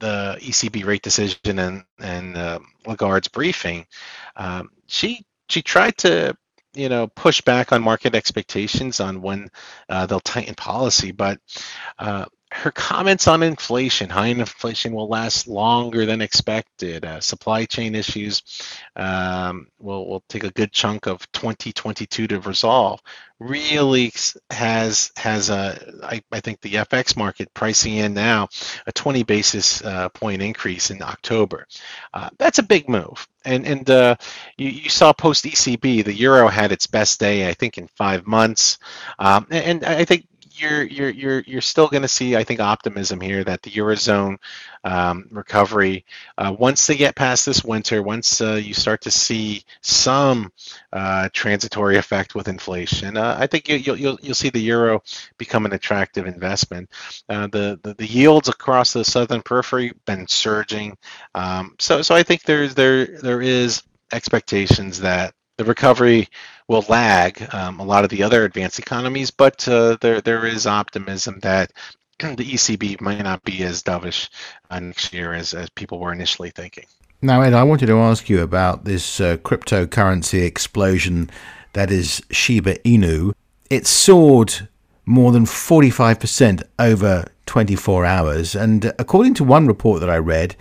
the 0.00 0.36
ECB 0.40 0.84
rate 0.84 1.02
decision 1.02 1.58
and, 1.58 1.84
and 2.00 2.36
uh, 2.36 2.58
Lagarde's 2.86 3.28
briefing, 3.28 3.86
um, 4.36 4.70
she 4.86 5.24
she 5.48 5.62
tried 5.62 5.96
to 5.98 6.36
you 6.74 6.88
know 6.88 7.06
push 7.08 7.40
back 7.40 7.72
on 7.72 7.82
market 7.82 8.14
expectations 8.14 9.00
on 9.00 9.22
when 9.22 9.50
uh, 9.88 10.06
they'll 10.06 10.20
tighten 10.20 10.54
policy, 10.54 11.12
but 11.12 11.38
uh, 11.98 12.26
her 12.56 12.70
comments 12.70 13.28
on 13.28 13.42
inflation, 13.42 14.08
high 14.08 14.28
inflation 14.28 14.92
will 14.94 15.08
last 15.08 15.46
longer 15.46 16.06
than 16.06 16.22
expected. 16.22 17.04
Uh, 17.04 17.20
supply 17.20 17.66
chain 17.66 17.94
issues 17.94 18.42
um, 18.96 19.68
will 19.78 20.08
will 20.08 20.24
take 20.28 20.44
a 20.44 20.50
good 20.50 20.72
chunk 20.72 21.06
of 21.06 21.30
2022 21.32 22.26
to 22.28 22.40
resolve. 22.40 23.00
Really 23.38 24.12
has 24.50 25.12
has 25.16 25.50
a 25.50 25.78
I, 26.02 26.22
I 26.32 26.40
think 26.40 26.62
the 26.62 26.74
FX 26.74 27.16
market 27.16 27.52
pricing 27.52 27.96
in 27.96 28.14
now 28.14 28.48
a 28.86 28.92
20 28.92 29.22
basis 29.24 29.84
uh, 29.84 30.08
point 30.08 30.40
increase 30.40 30.90
in 30.90 31.02
October. 31.02 31.66
Uh, 32.14 32.30
that's 32.38 32.58
a 32.58 32.62
big 32.62 32.88
move. 32.88 33.28
And 33.44 33.66
and 33.66 33.90
uh, 33.90 34.16
you, 34.56 34.70
you 34.70 34.88
saw 34.88 35.12
post 35.12 35.44
ECB 35.44 36.04
the 36.04 36.14
euro 36.14 36.48
had 36.48 36.72
its 36.72 36.86
best 36.86 37.20
day 37.20 37.46
I 37.48 37.52
think 37.52 37.76
in 37.76 37.88
five 37.88 38.26
months. 38.26 38.78
Um, 39.18 39.46
and, 39.50 39.84
and 39.84 39.84
I 39.84 40.06
think 40.06 40.26
you're 40.56 40.82
you're 40.82 41.10
you're 41.10 41.40
you're 41.46 41.60
still 41.60 41.88
going 41.88 42.02
to 42.02 42.08
see, 42.08 42.36
I 42.36 42.44
think, 42.44 42.60
optimism 42.60 43.20
here 43.20 43.44
that 43.44 43.62
the 43.62 43.70
eurozone 43.70 44.38
um, 44.84 45.26
recovery, 45.30 46.04
uh, 46.38 46.54
once 46.58 46.86
they 46.86 46.96
get 46.96 47.14
past 47.14 47.46
this 47.46 47.64
winter, 47.64 48.02
once 48.02 48.40
uh, 48.40 48.54
you 48.54 48.74
start 48.74 49.02
to 49.02 49.10
see 49.10 49.62
some 49.82 50.52
uh, 50.92 51.28
transitory 51.32 51.96
effect 51.96 52.34
with 52.34 52.48
inflation, 52.48 53.16
uh, 53.16 53.36
I 53.38 53.46
think 53.46 53.68
you, 53.68 53.92
will 53.92 53.98
you'll 53.98 54.18
you'll 54.22 54.34
see 54.34 54.50
the 54.50 54.60
euro 54.60 55.02
become 55.38 55.66
an 55.66 55.72
attractive 55.72 56.26
investment. 56.26 56.90
Uh, 57.28 57.46
the, 57.48 57.78
the, 57.82 57.94
the 57.94 58.06
yields 58.06 58.48
across 58.48 58.92
the 58.92 59.04
southern 59.04 59.42
periphery 59.42 59.92
been 60.06 60.26
surging, 60.26 60.96
um, 61.34 61.74
so 61.78 62.02
so 62.02 62.14
I 62.14 62.22
think 62.22 62.42
there's 62.42 62.74
there 62.74 63.06
there 63.06 63.42
is 63.42 63.82
expectations 64.12 65.00
that 65.00 65.34
the 65.56 65.64
recovery 65.64 66.28
will 66.68 66.84
lag 66.88 67.46
um, 67.54 67.80
a 67.80 67.84
lot 67.84 68.04
of 68.04 68.10
the 68.10 68.22
other 68.22 68.44
advanced 68.44 68.78
economies, 68.78 69.30
but 69.30 69.66
uh, 69.68 69.96
there 70.00 70.20
there 70.20 70.46
is 70.46 70.66
optimism 70.66 71.38
that 71.40 71.72
the 72.18 72.36
ECB 72.36 73.00
might 73.00 73.22
not 73.22 73.42
be 73.44 73.62
as 73.62 73.82
dovish 73.82 74.28
uh, 74.70 74.80
next 74.80 75.12
year 75.12 75.32
as, 75.32 75.54
as 75.54 75.70
people 75.70 75.98
were 75.98 76.12
initially 76.12 76.50
thinking. 76.50 76.84
Now, 77.22 77.40
Ed, 77.40 77.54
I 77.54 77.62
wanted 77.62 77.86
to 77.86 77.98
ask 77.98 78.28
you 78.28 78.42
about 78.42 78.84
this 78.84 79.20
uh, 79.20 79.38
cryptocurrency 79.38 80.44
explosion 80.44 81.30
that 81.72 81.90
is 81.90 82.22
Shiba 82.30 82.76
Inu. 82.78 83.32
It 83.70 83.86
soared 83.86 84.68
more 85.06 85.32
than 85.32 85.44
45% 85.44 86.62
over 86.78 87.24
24 87.46 88.04
hours. 88.04 88.54
And 88.54 88.92
according 88.98 89.34
to 89.34 89.44
one 89.44 89.66
report 89.66 90.00
that 90.00 90.10
I 90.10 90.18
read, 90.18 90.56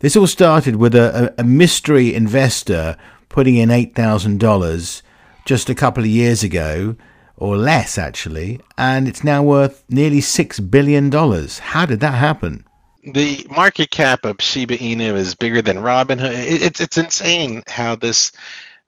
this 0.00 0.16
all 0.16 0.26
started 0.26 0.76
with 0.76 0.94
a, 0.94 1.34
a 1.38 1.44
mystery 1.44 2.14
investor 2.14 2.96
putting 3.34 3.56
in 3.56 3.68
$8,000 3.68 5.02
just 5.44 5.68
a 5.68 5.74
couple 5.74 6.04
of 6.04 6.08
years 6.08 6.44
ago, 6.44 6.94
or 7.36 7.56
less 7.56 7.98
actually, 7.98 8.60
and 8.78 9.08
it's 9.08 9.24
now 9.24 9.42
worth 9.42 9.82
nearly 9.88 10.20
$6 10.20 10.70
billion. 10.70 11.10
How 11.10 11.84
did 11.84 11.98
that 11.98 12.14
happen? 12.14 12.64
The 13.02 13.44
market 13.50 13.90
cap 13.90 14.24
of 14.24 14.36
Shiba 14.38 14.76
Inu 14.76 15.14
is 15.14 15.34
bigger 15.34 15.62
than 15.62 15.78
Robinhood. 15.78 16.30
It's, 16.32 16.80
it's 16.80 16.96
insane 16.96 17.64
how 17.66 17.96
this, 17.96 18.30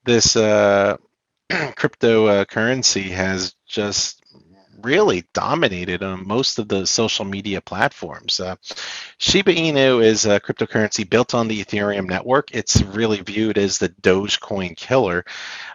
this 0.05 0.37
uh, 0.37 0.97
cryptocurrency 1.51 3.11
has 3.11 3.53
just 3.67 4.23
really 4.87 5.25
dominated 5.33 6.05
on 6.05 6.27
most 6.27 6.61
of 6.61 6.69
the 6.69 6.87
social 6.87 7.25
media 7.25 7.61
platforms. 7.61 8.39
Uh, 8.39 8.55
Shiba 9.19 9.53
Inu 9.53 10.03
is 10.03 10.27
a 10.27 10.39
cryptocurrency 10.39 11.09
built 11.09 11.35
on 11.35 11.49
the 11.49 11.63
Ethereum 11.63 12.09
network. 12.09 12.55
It's 12.55 12.81
really 12.83 13.21
viewed 13.21 13.59
as 13.59 13.79
the 13.79 13.89
Dogecoin 13.89 14.77
killer. 14.77 15.25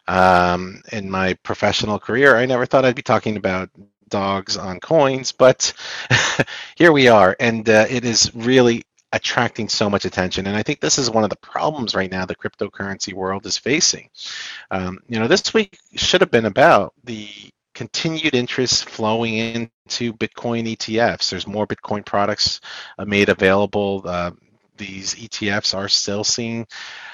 Um, 0.08 0.82
in 0.94 1.12
my 1.12 1.34
professional 1.44 2.00
career, 2.00 2.38
I 2.38 2.46
never 2.46 2.66
thought 2.66 2.86
I'd 2.86 2.96
be 2.96 3.02
talking 3.02 3.36
about 3.36 3.70
dogs 4.08 4.56
on 4.56 4.80
coins, 4.80 5.34
but 5.34 5.74
here 6.78 6.94
we 6.94 7.10
are, 7.10 7.36
and 7.40 7.68
uh, 7.70 7.88
it 7.90 8.06
is 8.06 8.34
really 8.34 8.84
attracting 9.14 9.68
so 9.68 9.90
much 9.90 10.06
attention. 10.06 10.48
And 10.48 10.56
I 10.56 10.64
think 10.64 10.80
this 10.80 10.98
is 10.98 11.10
one 11.10 11.26
of 11.26 11.30
the 11.30 11.36
problems 11.36 11.96
right 11.96 12.10
now 12.10 12.26
the 12.26 12.36
cryptocurrency 12.36 13.14
world 13.14 13.46
is 13.46 13.58
facing. 13.58 14.10
Um, 14.70 15.00
you 15.10 15.20
know, 15.20 15.28
this 15.28 15.54
week 15.54 15.78
should 15.96 16.22
have 16.22 16.32
been 16.32 16.46
about 16.46 16.94
the 17.04 17.28
continued 17.82 18.36
interest 18.36 18.88
flowing 18.88 19.34
into 19.34 20.14
Bitcoin 20.14 20.68
ETFs. 20.76 21.32
There's 21.32 21.48
more 21.48 21.66
Bitcoin 21.66 22.06
products 22.06 22.62
uh, 23.00 23.06
made 23.06 23.30
available. 23.30 24.04
Uh, 24.06 24.32
these 24.78 25.16
ETFs 25.16 25.76
are 25.76 25.88
still 25.88 26.24
seeing 26.24 26.68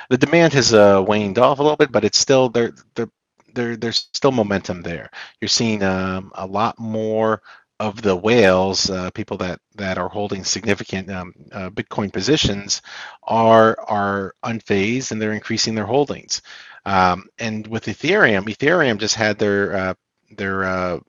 the 0.09 0.17
demand 0.17 0.51
has 0.51 0.73
uh, 0.73 1.01
waned 1.07 1.39
off 1.39 1.59
a 1.59 1.63
little 1.63 1.77
bit, 1.77 1.93
but 1.93 2.03
it's 2.03 2.17
still 2.17 2.49
there. 2.49 2.73
There, 2.95 3.09
there 3.53 3.77
there's 3.77 4.09
still 4.13 4.33
momentum 4.33 4.81
there. 4.81 5.09
You're 5.39 5.47
seeing 5.47 5.83
um, 5.83 6.33
a 6.35 6.45
lot 6.45 6.77
more 6.77 7.41
of 7.79 8.01
the 8.01 8.15
whales, 8.17 8.89
uh, 8.89 9.09
people 9.11 9.37
that 9.37 9.61
that 9.75 9.97
are 9.97 10.09
holding 10.09 10.43
significant 10.43 11.09
um, 11.09 11.33
uh, 11.53 11.69
Bitcoin 11.69 12.11
positions, 12.11 12.81
are 13.23 13.79
are 13.87 14.33
unfazed 14.43 15.13
and 15.13 15.21
they're 15.21 15.31
increasing 15.31 15.75
their 15.75 15.85
holdings. 15.85 16.41
Um, 16.85 17.29
and 17.37 17.65
with 17.67 17.85
Ethereum, 17.85 18.49
Ethereum 18.49 18.97
just 18.97 19.15
had 19.15 19.39
their 19.39 19.75
uh, 19.75 19.93
their 20.29 20.63
uh, 20.63 20.99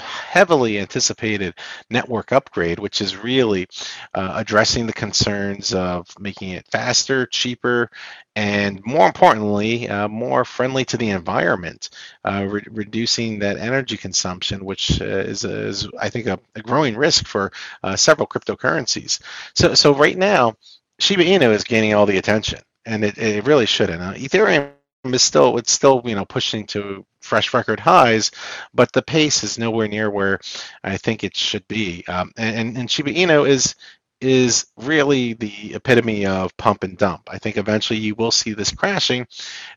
heavily 0.00 0.78
anticipated 0.78 1.54
network 1.90 2.32
upgrade, 2.32 2.78
which 2.78 3.00
is 3.00 3.16
really 3.16 3.66
uh, 4.14 4.32
addressing 4.36 4.86
the 4.86 4.92
concerns 4.92 5.74
of 5.74 6.08
making 6.18 6.50
it 6.50 6.66
faster, 6.68 7.26
cheaper, 7.26 7.90
and 8.34 8.80
more 8.86 9.06
importantly, 9.06 9.88
uh, 9.88 10.08
more 10.08 10.44
friendly 10.44 10.84
to 10.86 10.96
the 10.96 11.10
environment, 11.10 11.90
uh, 12.24 12.46
re- 12.48 12.64
reducing 12.70 13.38
that 13.38 13.58
energy 13.58 13.96
consumption, 13.96 14.64
which 14.64 15.00
uh, 15.00 15.04
is, 15.04 15.44
is, 15.44 15.86
I 16.00 16.08
think, 16.08 16.26
a, 16.26 16.38
a 16.54 16.62
growing 16.62 16.96
risk 16.96 17.26
for 17.26 17.52
uh, 17.82 17.96
several 17.96 18.26
cryptocurrencies. 18.26 19.20
So, 19.54 19.74
so 19.74 19.94
right 19.94 20.16
now, 20.16 20.56
Shiba 20.98 21.24
Inu 21.24 21.50
is 21.52 21.64
gaining 21.64 21.94
all 21.94 22.06
the 22.06 22.18
attention, 22.18 22.60
and 22.86 23.04
it, 23.04 23.18
it 23.18 23.44
really 23.46 23.66
shouldn't. 23.66 24.00
Ethereum 24.16 24.72
is 25.04 25.22
still 25.22 25.58
it's 25.58 25.72
still 25.72 26.02
you 26.04 26.14
know 26.14 26.24
pushing 26.24 26.66
to 26.68 27.04
fresh 27.20 27.52
record 27.54 27.80
highs, 27.80 28.30
but 28.72 28.92
the 28.92 29.02
pace 29.02 29.42
is 29.42 29.58
nowhere 29.58 29.88
near 29.88 30.10
where 30.10 30.40
I 30.84 30.96
think 30.96 31.24
it 31.24 31.36
should 31.36 31.66
be. 31.68 32.04
Um, 32.06 32.32
and, 32.36 32.76
and 32.76 32.90
Shiba 32.90 33.10
Inu 33.10 33.48
is 33.48 33.74
is 34.20 34.66
really 34.76 35.32
the 35.32 35.74
epitome 35.74 36.26
of 36.26 36.56
pump 36.56 36.84
and 36.84 36.96
dump. 36.96 37.28
I 37.30 37.38
think 37.38 37.56
eventually 37.56 37.98
you 37.98 38.14
will 38.14 38.30
see 38.30 38.52
this 38.52 38.70
crashing. 38.70 39.26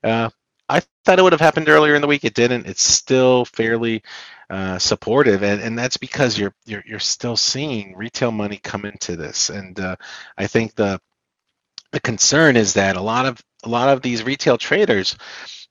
Uh, 0.04 0.30
I 0.70 0.82
thought 1.04 1.20
it 1.20 1.24
would 1.24 1.34
have 1.34 1.42
happened 1.42 1.70
earlier 1.70 1.96
in 1.96 2.02
the 2.02 2.08
week. 2.08 2.26
It 2.26 2.36
didn't. 2.36 2.68
It's 2.68 2.82
still 2.84 3.46
fairly 3.46 4.04
uh, 4.50 4.78
supportive, 4.78 5.44
and, 5.44 5.62
and 5.62 5.78
that's 5.78 5.98
because 5.98 6.38
you're, 6.38 6.54
you're 6.66 6.84
you're 6.86 7.00
still 7.00 7.38
seeing 7.38 7.96
retail 7.96 8.32
money 8.32 8.58
come 8.58 8.86
into 8.86 9.16
this. 9.16 9.50
And 9.50 9.80
uh, 9.80 9.96
I 10.38 10.46
think 10.48 10.76
the 10.76 11.02
the 11.92 12.00
concern 12.00 12.58
is 12.58 12.74
that 12.74 12.98
a 12.98 13.02
lot 13.02 13.26
of 13.26 13.42
a 13.66 13.70
lot 13.70 13.90
of 13.90 14.02
these 14.02 14.24
retail 14.24 14.58
traders 14.58 15.16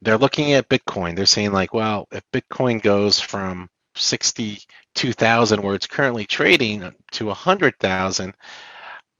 they're 0.05 0.19
looking 0.19 0.53
at 0.53 0.69
Bitcoin. 0.69 1.17
They're 1.17 1.27
saying 1.27 1.53
like, 1.53 1.73
well, 1.75 2.07
if 2.13 2.23
Bitcoin 2.33 2.83
goes 2.83 3.21
from 3.21 3.69
62,000 3.97 5.63
where 5.63 5.75
it's 5.75 5.87
currently 5.87 6.27
trading 6.27 6.93
to 7.13 7.27
100,000, 7.27 8.35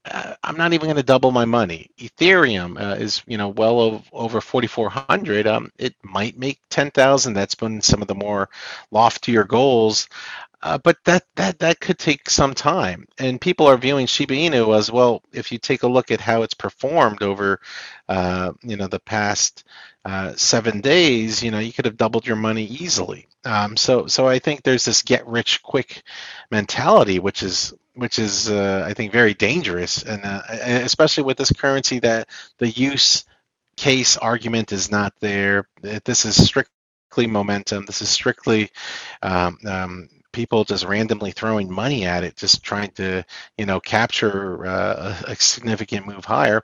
uh, 0.05 0.35
I'm 0.43 0.57
not 0.57 0.73
even 0.73 0.85
going 0.85 0.97
to 0.97 1.03
double 1.03 1.31
my 1.31 1.45
money. 1.45 1.89
Ethereum 1.99 2.79
uh, 2.79 2.95
is, 2.95 3.23
you 3.25 3.37
know, 3.37 3.49
well 3.49 3.79
over, 3.79 4.03
over 4.13 4.41
4,400. 4.41 5.47
Um, 5.47 5.71
it 5.79 5.95
might 6.03 6.37
make 6.37 6.59
10,000. 6.69 7.33
That's 7.33 7.55
been 7.55 7.81
some 7.81 8.03
of 8.03 8.07
the 8.07 8.13
more 8.13 8.49
loftier 8.91 9.43
goals. 9.43 10.07
Uh, 10.65 10.79
but 10.79 10.97
that, 11.05 11.23
that 11.35 11.59
that 11.59 11.79
could 11.79 11.99
take 11.99 12.27
some 12.27 12.55
time, 12.55 13.07
and 13.19 13.39
people 13.39 13.67
are 13.67 13.77
viewing 13.77 14.07
Shiba 14.07 14.33
Inu 14.33 14.75
as 14.75 14.91
well. 14.91 15.21
If 15.31 15.51
you 15.51 15.59
take 15.59 15.83
a 15.83 15.87
look 15.87 16.09
at 16.09 16.19
how 16.19 16.41
it's 16.41 16.55
performed 16.55 17.21
over, 17.21 17.61
uh, 18.09 18.53
you 18.63 18.75
know, 18.75 18.87
the 18.87 18.99
past 18.99 19.63
uh, 20.05 20.33
seven 20.35 20.81
days, 20.81 21.43
you 21.43 21.51
know, 21.51 21.59
you 21.59 21.71
could 21.71 21.85
have 21.85 21.97
doubled 21.97 22.25
your 22.25 22.35
money 22.35 22.65
easily. 22.65 23.27
Um, 23.45 23.77
so 23.77 24.07
so 24.07 24.27
I 24.27 24.39
think 24.39 24.63
there's 24.63 24.85
this 24.85 25.03
get 25.03 25.27
rich 25.27 25.61
quick 25.61 26.01
mentality, 26.49 27.19
which 27.19 27.43
is 27.43 27.75
which 27.93 28.17
is 28.17 28.49
uh, 28.49 28.85
I 28.87 28.95
think 28.95 29.11
very 29.11 29.35
dangerous, 29.35 30.01
and 30.01 30.25
uh, 30.25 30.41
especially 30.49 31.25
with 31.25 31.37
this 31.37 31.51
currency 31.51 31.99
that 31.99 32.29
the 32.57 32.69
use 32.69 33.25
case 33.77 34.17
argument 34.17 34.71
is 34.71 34.89
not 34.89 35.13
there. 35.19 35.67
This 35.81 36.25
is 36.25 36.43
strictly 36.43 37.27
momentum. 37.27 37.85
This 37.85 38.01
is 38.01 38.09
strictly 38.09 38.71
um, 39.21 39.59
um, 39.67 40.09
people 40.35 40.65
just 40.65 40.83
randomly 40.83 41.31
throwing 41.31 41.71
money 41.71 42.05
at 42.05 42.23
it, 42.23 42.35
just 42.35 42.61
trying 42.61 42.91
to, 42.91 43.23
you 43.57 43.65
know, 43.65 43.79
capture 43.79 44.65
uh, 44.67 45.15
a, 45.27 45.35
significant 45.37 46.05
move 46.05 46.25
higher. 46.25 46.61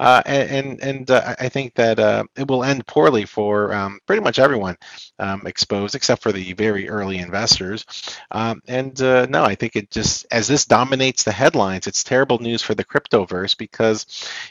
Uh, 0.00 0.20
and 0.26 0.82
and 0.82 1.10
uh, 1.10 1.36
I 1.38 1.48
think 1.48 1.74
that 1.74 1.98
uh, 1.98 2.24
it 2.36 2.48
will 2.48 2.64
end 2.64 2.86
poorly 2.86 3.24
for 3.24 3.72
um, 3.72 4.00
pretty 4.06 4.20
much 4.20 4.38
everyone 4.38 4.76
um, 5.20 5.46
exposed, 5.46 5.94
except 5.94 6.22
for 6.22 6.32
the 6.32 6.52
very 6.54 6.88
early 6.88 7.18
investors. 7.18 7.86
Um, 8.32 8.60
and 8.66 9.00
uh, 9.00 9.26
no, 9.26 9.44
I 9.44 9.54
think 9.54 9.76
it 9.76 9.90
just 9.90 10.26
as 10.32 10.48
this 10.48 10.66
dominates 10.66 11.22
the 11.22 11.32
headlines, 11.32 11.86
it's 11.86 12.02
terrible 12.02 12.40
news 12.40 12.62
for 12.62 12.74
the 12.74 12.84
cryptoverse 12.84 13.56
because 13.56 14.06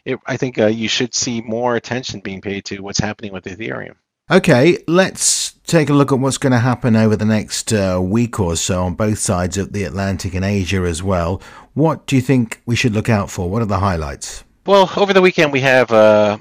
it, 0.06 0.18
I 0.26 0.38
think 0.38 0.58
uh, 0.58 0.68
you 0.68 0.88
should 0.88 1.14
see 1.14 1.42
more 1.42 1.76
attention 1.76 2.22
being 2.22 2.42
paid 2.42 2.66
to 2.66 2.80
what's 2.80 3.00
happening 3.00 3.34
with 3.34 3.44
Ethereum. 3.44 3.96
Okay, 4.32 4.78
let's 4.88 5.53
take 5.66 5.90
a 5.90 5.94
look 5.94 6.12
at 6.12 6.20
what's 6.20 6.38
going 6.38 6.52
to 6.52 6.60
happen 6.60 6.96
over 6.96 7.16
the 7.16 7.26
next 7.26 7.72
uh, 7.74 8.00
week 8.02 8.40
or 8.40 8.56
so 8.56 8.84
on 8.84 8.96
both 8.96 9.20
sides 9.20 9.58
of 9.58 9.74
the 9.74 9.84
Atlantic 9.84 10.34
and 10.34 10.46
Asia 10.46 10.84
as 10.84 11.02
well. 11.02 11.42
What 11.74 12.06
do 12.06 12.16
you 12.16 12.22
think 12.22 12.62
we 12.66 12.76
should 12.76 12.94
look 12.94 13.10
out 13.10 13.30
for? 13.30 13.50
What 13.50 13.62
are 13.62 13.66
the 13.66 13.80
highlights? 13.80 14.44
Well, 14.66 14.92
over 14.96 15.14
the 15.14 15.22
weekend 15.22 15.52
we 15.52 15.62
have 15.62 15.92
uh, 15.92 16.38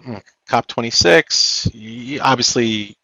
COP26. 0.49 2.21
Obviously, 2.21 2.97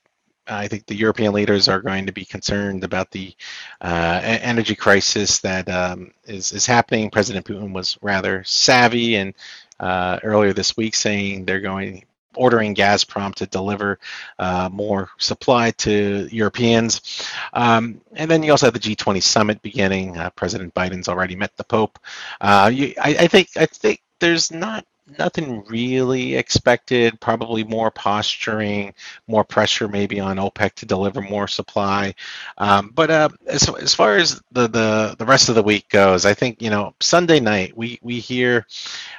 I 0.47 0.69
think 0.69 0.87
the 0.87 0.95
European 0.95 1.33
leaders 1.33 1.69
are 1.69 1.81
going 1.81 2.07
to 2.07 2.13
be 2.13 2.25
concerned 2.25 2.85
about 2.85 3.11
the 3.11 3.35
uh, 3.81 4.21
energy 4.23 4.75
crisis 4.75 5.41
that 5.41 5.69
um, 5.69 6.13
is 6.25 6.53
is 6.53 6.67
happening. 6.67 7.11
President 7.11 7.47
Putin 7.47 7.73
was 7.73 7.99
rather 8.01 8.43
savvy 8.45 9.17
and 9.17 9.35
uh, 9.81 10.19
earlier 10.23 10.53
this 10.53 10.77
week 10.77 10.95
saying 10.95 11.45
they're 11.45 11.61
going 11.61 12.05
ordering 12.35 12.75
Gazprom 12.75 13.35
to 13.37 13.47
deliver 13.47 13.99
uh, 14.39 14.69
more 14.73 15.11
supply 15.19 15.71
to 15.73 16.29
Europeans. 16.31 17.25
Um, 17.53 18.01
and 18.13 18.31
then 18.31 18.43
you 18.43 18.51
also 18.51 18.67
have 18.67 18.75
the 18.75 18.81
G20 18.81 19.23
summit 19.23 19.63
beginning. 19.63 20.17
Uh, 20.17 20.31
President 20.31 20.75
Biden's 20.75 21.09
already 21.09 21.37
met 21.37 21.57
the 21.57 21.65
Pope. 21.65 21.99
Uh, 22.41 22.71
you, 22.73 22.95
I, 23.01 23.11
I 23.21 23.27
think 23.27 23.49
I 23.57 23.67
think 23.67 24.03
there's 24.21 24.51
not 24.51 24.85
nothing 25.19 25.65
really 25.67 26.35
expected. 26.35 27.21
Probably 27.21 27.65
more 27.65 27.91
posturing, 27.91 28.95
more 29.27 29.45
pressure 29.45 29.89
maybe 29.89 30.21
on 30.21 30.37
OPEC 30.37 30.75
to 30.75 30.87
deliver 30.87 31.21
more 31.21 31.49
supply. 31.49 32.15
Um, 32.59 32.91
but 32.95 33.11
uh, 33.11 33.29
as, 33.47 33.69
as 33.69 33.95
far 33.95 34.17
as 34.17 34.41
the, 34.53 34.69
the 34.69 35.17
the 35.19 35.25
rest 35.25 35.49
of 35.49 35.55
the 35.55 35.63
week 35.63 35.89
goes, 35.89 36.27
I 36.27 36.35
think 36.35 36.61
you 36.61 36.71
know 36.71 36.95
Sunday 37.01 37.41
night 37.41 37.77
we 37.77 37.99
we 38.03 38.19
hear 38.21 38.67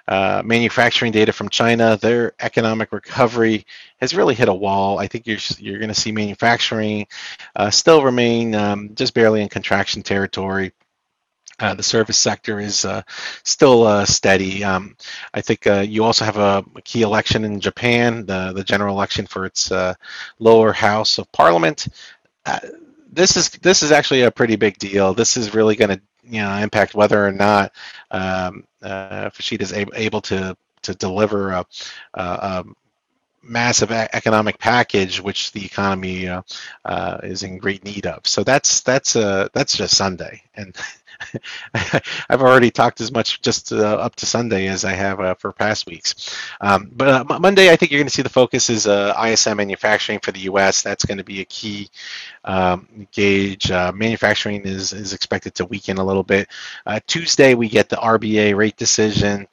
uh, 0.07 0.41
manufacturing 0.45 1.11
data 1.11 1.33
from 1.33 1.49
China. 1.49 1.97
Their 1.97 2.33
economic 2.39 2.91
recovery 2.91 3.65
has 3.99 4.13
really 4.13 4.35
hit 4.35 4.49
a 4.49 4.53
wall. 4.53 4.99
I 4.99 5.07
think 5.07 5.27
you're 5.27 5.39
you're 5.57 5.79
going 5.79 5.89
to 5.89 5.95
see 5.95 6.11
manufacturing 6.11 7.07
uh, 7.55 7.69
still 7.69 8.03
remain 8.03 8.55
um, 8.55 8.95
just 8.95 9.13
barely 9.13 9.41
in 9.41 9.49
contraction 9.49 10.01
territory. 10.01 10.73
Uh, 11.59 11.73
the 11.73 11.83
service 11.83 12.17
sector 12.17 12.59
is 12.59 12.85
uh, 12.85 13.01
still 13.43 13.83
uh, 13.83 14.05
steady. 14.05 14.63
Um, 14.63 14.95
I 15.33 15.41
think 15.41 15.67
uh, 15.67 15.85
you 15.87 16.03
also 16.03 16.25
have 16.25 16.37
a, 16.37 16.63
a, 16.75 16.81
key 16.81 17.01
election 17.01 17.43
in 17.43 17.59
Japan, 17.59 18.25
the, 18.25 18.53
the 18.53 18.63
general 18.63 18.95
election 18.95 19.27
for 19.27 19.45
its 19.45 19.71
uh, 19.71 19.93
lower 20.39 20.71
house 20.71 21.17
of 21.17 21.31
parliament. 21.31 21.87
This 23.11 23.35
is 23.35 23.49
this 23.49 23.83
is 23.83 23.91
actually 23.91 24.21
a 24.21 24.31
pretty 24.31 24.55
big 24.55 24.77
deal. 24.77 25.13
This 25.13 25.35
is 25.35 25.53
really 25.53 25.75
going 25.75 25.97
to 25.97 26.01
you 26.23 26.41
know 26.41 26.55
impact 26.55 26.95
whether 26.95 27.25
or 27.25 27.31
not 27.31 27.73
um, 28.11 28.63
Kishida 28.81 29.61
is 29.61 29.73
able, 29.73 29.93
able 29.95 30.21
to 30.21 30.55
to 30.83 30.95
deliver 30.95 31.51
a, 31.51 31.65
a, 32.13 32.21
a 32.21 32.65
massive 33.41 33.91
economic 33.91 34.59
package 34.59 35.21
which 35.21 35.51
the 35.51 35.65
economy 35.65 36.27
uh, 36.27 36.41
uh, 36.85 37.19
is 37.23 37.43
in 37.43 37.57
great 37.57 37.83
need 37.83 38.05
of. 38.05 38.27
So 38.27 38.43
that's 38.43 38.81
that's 38.81 39.15
uh, 39.15 39.49
that's 39.53 39.77
just 39.77 39.95
Sunday, 39.95 40.43
and 40.55 40.75
I've 42.29 42.41
already 42.41 42.71
talked 42.71 43.01
as 43.01 43.11
much 43.11 43.41
just 43.41 43.71
uh, 43.71 43.77
up 43.77 44.15
to 44.17 44.25
Sunday 44.25 44.67
as 44.67 44.85
I 44.85 44.93
have 44.93 45.19
uh, 45.19 45.35
for 45.35 45.51
past 45.51 45.85
weeks. 45.85 46.37
Um, 46.61 46.91
but 46.95 47.07
uh, 47.07 47.39
Monday, 47.39 47.71
I 47.71 47.75
think 47.75 47.91
you're 47.91 47.99
going 47.99 48.07
to 48.07 48.13
see 48.13 48.21
the 48.21 48.29
focus 48.29 48.69
is 48.69 48.87
uh, 48.87 49.13
ISM 49.21 49.57
manufacturing 49.57 50.19
for 50.19 50.31
the 50.31 50.41
U.S. 50.41 50.81
That's 50.81 51.05
going 51.05 51.17
to 51.17 51.23
be 51.23 51.41
a 51.41 51.45
key 51.45 51.89
um, 52.45 53.07
gauge. 53.11 53.69
Uh, 53.69 53.91
manufacturing 53.93 54.61
is, 54.63 54.93
is 54.93 55.13
expected 55.13 55.55
to 55.55 55.65
weaken 55.65 55.97
a 55.97 56.03
little 56.03 56.23
bit. 56.23 56.47
Uh, 56.85 56.99
Tuesday, 57.07 57.53
we 57.53 57.67
get 57.67 57.89
the 57.89 57.97
RBA 57.97 58.55
rate 58.55 58.77
decision. 58.77 59.47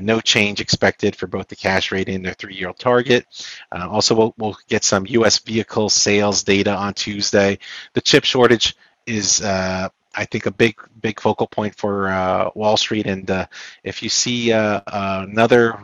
no 0.00 0.20
change 0.20 0.60
expected 0.60 1.16
for 1.16 1.26
both 1.26 1.48
the 1.48 1.56
cash 1.56 1.92
rate 1.92 2.08
and 2.08 2.24
their 2.24 2.34
three-year 2.34 2.72
target. 2.78 3.26
also, 3.72 4.14
we'll, 4.14 4.34
we'll 4.38 4.56
get 4.68 4.84
some 4.84 5.06
U.S. 5.06 5.38
vehicle 5.38 5.90
sales 5.90 6.42
data 6.42 6.74
on 6.74 6.94
Tuesday. 6.94 7.58
The 7.92 8.00
chip 8.00 8.24
shortage 8.24 8.76
is 9.06 9.42
uh, 9.42 9.88
I 10.16 10.24
think 10.24 10.46
a 10.46 10.50
big 10.50 10.76
big 11.00 11.20
focal 11.20 11.46
point 11.46 11.74
for 11.74 12.08
uh, 12.08 12.50
Wall 12.54 12.76
Street. 12.76 13.06
And 13.06 13.30
uh, 13.30 13.46
if 13.82 14.02
you 14.02 14.08
see 14.08 14.52
uh, 14.52 14.80
another 14.86 15.78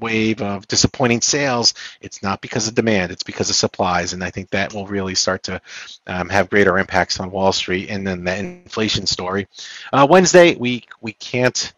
wave 0.00 0.42
of 0.42 0.66
disappointing 0.68 1.20
sales, 1.20 1.74
it's 2.00 2.22
not 2.22 2.40
because 2.40 2.68
of 2.68 2.74
demand, 2.74 3.12
it's 3.12 3.22
because 3.22 3.50
of 3.50 3.56
supplies. 3.56 4.12
And 4.12 4.22
I 4.22 4.30
think 4.30 4.50
that 4.50 4.74
will 4.74 4.86
really 4.86 5.14
start 5.14 5.42
to 5.44 5.60
um, 6.06 6.28
have 6.28 6.50
greater 6.50 6.78
impacts 6.78 7.20
on 7.20 7.30
Wall 7.30 7.52
Street. 7.52 7.90
And 7.90 8.06
then 8.06 8.24
the 8.24 8.36
inflation 8.36 9.06
story. 9.06 9.46
Uh, 9.92 10.06
Wednesday, 10.08 10.54
we 10.54 10.84
we 11.00 11.12
can't 11.12 11.72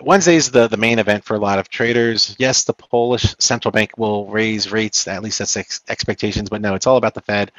Wednesday 0.00 0.36
is 0.36 0.50
the, 0.50 0.68
the 0.68 0.76
main 0.76 0.98
event 0.98 1.24
for 1.24 1.34
a 1.34 1.38
lot 1.38 1.58
of 1.58 1.68
traders. 1.68 2.36
Yes, 2.38 2.64
the 2.64 2.72
Polish 2.74 3.34
central 3.38 3.72
bank 3.72 3.96
will 3.96 4.26
raise 4.26 4.70
rates, 4.70 5.08
at 5.08 5.22
least 5.22 5.38
that's 5.38 5.56
ex- 5.56 5.80
expectations, 5.88 6.50
but 6.50 6.60
no, 6.60 6.74
it's 6.74 6.86
all 6.86 6.96
about 6.96 7.14
the 7.14 7.22
Fed. 7.22 7.50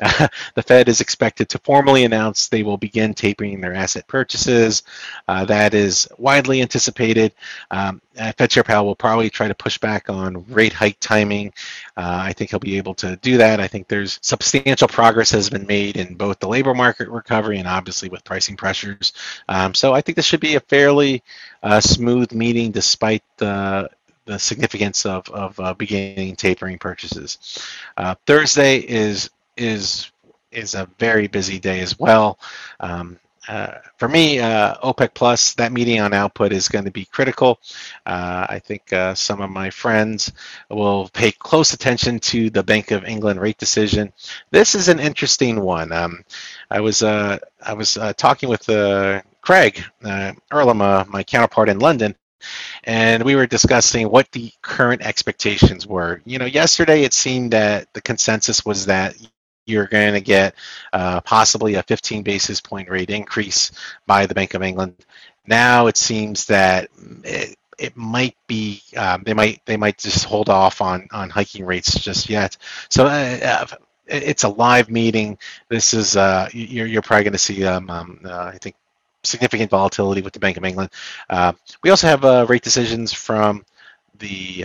Uh, 0.00 0.28
the 0.54 0.62
Fed 0.62 0.88
is 0.88 1.00
expected 1.00 1.48
to 1.50 1.58
formally 1.58 2.04
announce 2.04 2.48
they 2.48 2.62
will 2.62 2.78
begin 2.78 3.12
tapering 3.12 3.60
their 3.60 3.74
asset 3.74 4.06
purchases. 4.06 4.82
Uh, 5.28 5.44
that 5.44 5.74
is 5.74 6.08
widely 6.18 6.62
anticipated. 6.62 7.32
Um, 7.70 8.00
uh, 8.18 8.32
Fed 8.36 8.50
Chair 8.50 8.62
Powell 8.62 8.86
will 8.86 8.94
probably 8.94 9.30
try 9.30 9.48
to 9.48 9.54
push 9.54 9.78
back 9.78 10.10
on 10.10 10.44
rate 10.48 10.72
hike 10.72 10.98
timing. 11.00 11.52
Uh, 11.96 12.20
I 12.22 12.32
think 12.32 12.50
he'll 12.50 12.58
be 12.58 12.76
able 12.76 12.94
to 12.96 13.16
do 13.16 13.38
that. 13.38 13.60
I 13.60 13.68
think 13.68 13.88
there's 13.88 14.18
substantial 14.22 14.88
progress 14.88 15.30
has 15.30 15.48
been 15.48 15.66
made 15.66 15.96
in 15.96 16.14
both 16.14 16.38
the 16.38 16.48
labor 16.48 16.74
market 16.74 17.08
recovery 17.08 17.58
and 17.58 17.68
obviously 17.68 18.08
with 18.08 18.24
pricing 18.24 18.56
pressures. 18.56 19.12
Um, 19.48 19.74
so 19.74 19.94
I 19.94 20.00
think 20.00 20.16
this 20.16 20.26
should 20.26 20.40
be 20.40 20.56
a 20.56 20.60
fairly 20.60 21.22
uh, 21.62 21.80
smooth 21.82 22.32
meeting 22.32 22.70
despite 22.70 23.22
the 23.36 23.90
the 24.24 24.38
significance 24.38 25.04
of, 25.04 25.28
of 25.30 25.58
uh, 25.58 25.74
beginning 25.74 26.36
tapering 26.36 26.78
purchases. 26.78 27.38
Uh, 27.96 28.14
Thursday 28.26 28.78
is 28.78 29.30
is 29.56 30.10
is 30.50 30.74
a 30.74 30.88
very 30.98 31.26
busy 31.26 31.58
day 31.58 31.80
as 31.80 31.98
well. 31.98 32.38
Um, 32.80 33.18
uh, 33.48 33.78
for 33.98 34.08
me, 34.08 34.38
uh, 34.38 34.76
OPEC 34.84 35.14
Plus, 35.14 35.54
that 35.54 35.72
meeting 35.72 36.00
on 36.00 36.12
output 36.12 36.52
is 36.52 36.68
going 36.68 36.84
to 36.84 36.92
be 36.92 37.04
critical. 37.06 37.58
Uh, 38.06 38.46
I 38.48 38.60
think 38.60 38.92
uh, 38.92 39.14
some 39.14 39.40
of 39.40 39.50
my 39.50 39.68
friends 39.68 40.32
will 40.70 41.08
pay 41.08 41.32
close 41.32 41.72
attention 41.72 42.20
to 42.20 42.50
the 42.50 42.62
Bank 42.62 42.92
of 42.92 43.04
England 43.04 43.40
rate 43.40 43.58
decision. 43.58 44.12
This 44.52 44.76
is 44.76 44.86
an 44.88 45.00
interesting 45.00 45.60
one. 45.60 45.90
Um, 45.90 46.24
I 46.70 46.80
was 46.80 47.02
I 47.02 47.40
was 47.74 47.98
talking 48.16 48.48
with 48.48 48.64
Craig 49.42 49.84
uh, 50.04 50.32
Erlam, 50.50 51.08
my 51.08 51.22
counterpart 51.22 51.68
in 51.68 51.78
London, 51.80 52.16
and 52.84 53.22
we 53.22 53.34
were 53.34 53.46
discussing 53.46 54.08
what 54.08 54.30
the 54.32 54.52
current 54.62 55.02
expectations 55.02 55.86
were. 55.86 56.22
You 56.24 56.38
know, 56.38 56.46
yesterday 56.46 57.02
it 57.02 57.12
seemed 57.12 57.52
that 57.52 57.92
the 57.92 58.00
consensus 58.00 58.64
was 58.64 58.86
that 58.86 59.14
you're 59.66 59.86
going 59.86 60.14
to 60.14 60.20
get 60.20 60.54
uh, 60.92 61.20
possibly 61.20 61.74
a 61.74 61.82
15 61.82 62.22
basis 62.22 62.60
point 62.60 62.88
rate 62.88 63.10
increase 63.10 63.72
by 64.06 64.26
the 64.26 64.34
Bank 64.34 64.54
of 64.54 64.62
England. 64.62 64.94
Now 65.46 65.86
it 65.88 65.96
seems 65.96 66.46
that 66.46 66.88
it, 67.24 67.56
it 67.78 67.96
might 67.96 68.36
be 68.46 68.82
um, 68.96 69.22
they 69.24 69.34
might 69.34 69.60
they 69.66 69.76
might 69.76 69.98
just 69.98 70.24
hold 70.24 70.48
off 70.48 70.80
on 70.80 71.08
on 71.12 71.30
hiking 71.30 71.64
rates 71.64 71.98
just 71.98 72.28
yet. 72.28 72.56
So 72.90 73.06
uh, 73.06 73.66
uh 73.70 73.76
it's 74.06 74.44
a 74.44 74.48
live 74.48 74.90
meeting. 74.90 75.38
This 75.68 75.94
is 75.94 76.16
uh, 76.16 76.48
you're 76.52 76.86
you're 76.86 77.02
probably 77.02 77.24
going 77.24 77.32
to 77.32 77.38
see 77.38 77.64
um, 77.64 77.88
um 77.88 78.20
uh, 78.24 78.50
I 78.54 78.58
think 78.58 78.76
significant 79.24 79.70
volatility 79.70 80.20
with 80.20 80.32
the 80.32 80.40
Bank 80.40 80.56
of 80.56 80.64
England. 80.64 80.90
Uh, 81.30 81.52
we 81.82 81.90
also 81.90 82.06
have 82.06 82.24
uh, 82.24 82.46
rate 82.48 82.62
decisions 82.62 83.12
from 83.12 83.64
the 84.18 84.64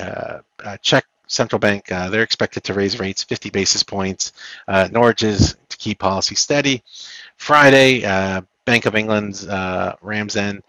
Czech 0.82 1.06
central 1.28 1.60
bank, 1.60 1.92
uh, 1.92 2.10
they're 2.10 2.24
expected 2.24 2.64
to 2.64 2.74
raise 2.74 3.00
rates 3.00 3.24
50 3.24 3.50
basis 3.50 3.84
points. 3.84 4.34
Uh, 4.68 4.88
Norwich 4.92 5.24
is 5.24 5.56
to 5.70 5.78
keep 5.78 6.00
policy 6.00 6.36
steady. 6.36 6.84
Friday, 7.38 8.04
uh, 8.04 8.42
Bank 8.66 8.86
of 8.86 8.96
England's 8.96 9.48
uh, 9.48 9.96
Ramsden 10.02 10.64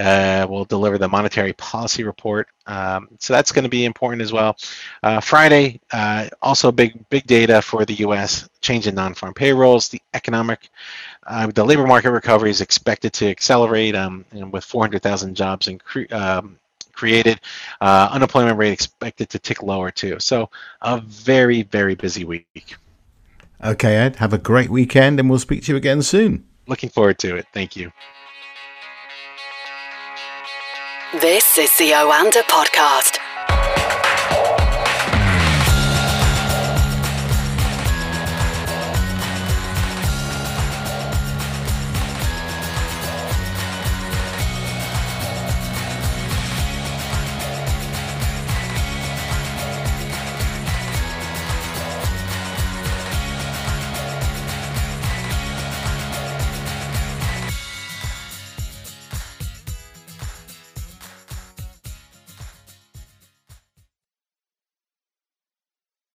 uh, 0.00 0.46
will 0.48 0.64
deliver 0.64 0.96
the 0.96 1.08
monetary 1.08 1.52
policy 1.52 2.04
report. 2.04 2.48
Um, 2.66 3.08
so 3.18 3.32
that's 3.34 3.52
going 3.52 3.64
to 3.64 3.68
be 3.68 3.84
important 3.84 4.22
as 4.22 4.32
well. 4.32 4.56
Uh, 5.02 5.20
Friday, 5.20 5.80
uh, 5.92 6.28
also 6.40 6.72
big 6.72 7.08
big 7.10 7.26
data 7.26 7.60
for 7.60 7.84
the 7.84 7.94
U.S. 7.94 8.48
Change 8.60 8.86
in 8.86 8.94
non-farm 8.94 9.34
payrolls. 9.34 9.88
The 9.88 10.00
economic, 10.14 10.70
uh, 11.26 11.48
the 11.48 11.64
labor 11.64 11.86
market 11.86 12.10
recovery 12.12 12.50
is 12.50 12.60
expected 12.60 13.12
to 13.14 13.28
accelerate, 13.28 13.94
um, 13.94 14.24
and 14.32 14.52
with 14.52 14.64
400,000 14.64 15.34
jobs 15.34 15.66
incre- 15.66 16.10
um, 16.12 16.58
created. 16.92 17.40
Uh, 17.80 18.08
unemployment 18.10 18.58
rate 18.58 18.72
expected 18.72 19.28
to 19.30 19.38
tick 19.38 19.62
lower 19.62 19.90
too. 19.90 20.18
So 20.18 20.50
a 20.82 21.00
very, 21.00 21.62
very 21.62 21.94
busy 21.94 22.24
week. 22.24 22.76
Okay, 23.62 23.96
Ed, 23.96 24.16
have 24.16 24.32
a 24.32 24.38
great 24.38 24.70
weekend 24.70 25.20
and 25.20 25.28
we'll 25.28 25.38
speak 25.38 25.64
to 25.64 25.72
you 25.72 25.76
again 25.76 26.00
soon. 26.02 26.46
Looking 26.66 26.88
forward 26.88 27.18
to 27.18 27.36
it. 27.36 27.46
Thank 27.52 27.76
you. 27.76 27.92
This 31.12 31.58
is 31.58 31.76
the 31.76 31.90
Oanda 31.90 32.42
Podcast. 32.44 33.19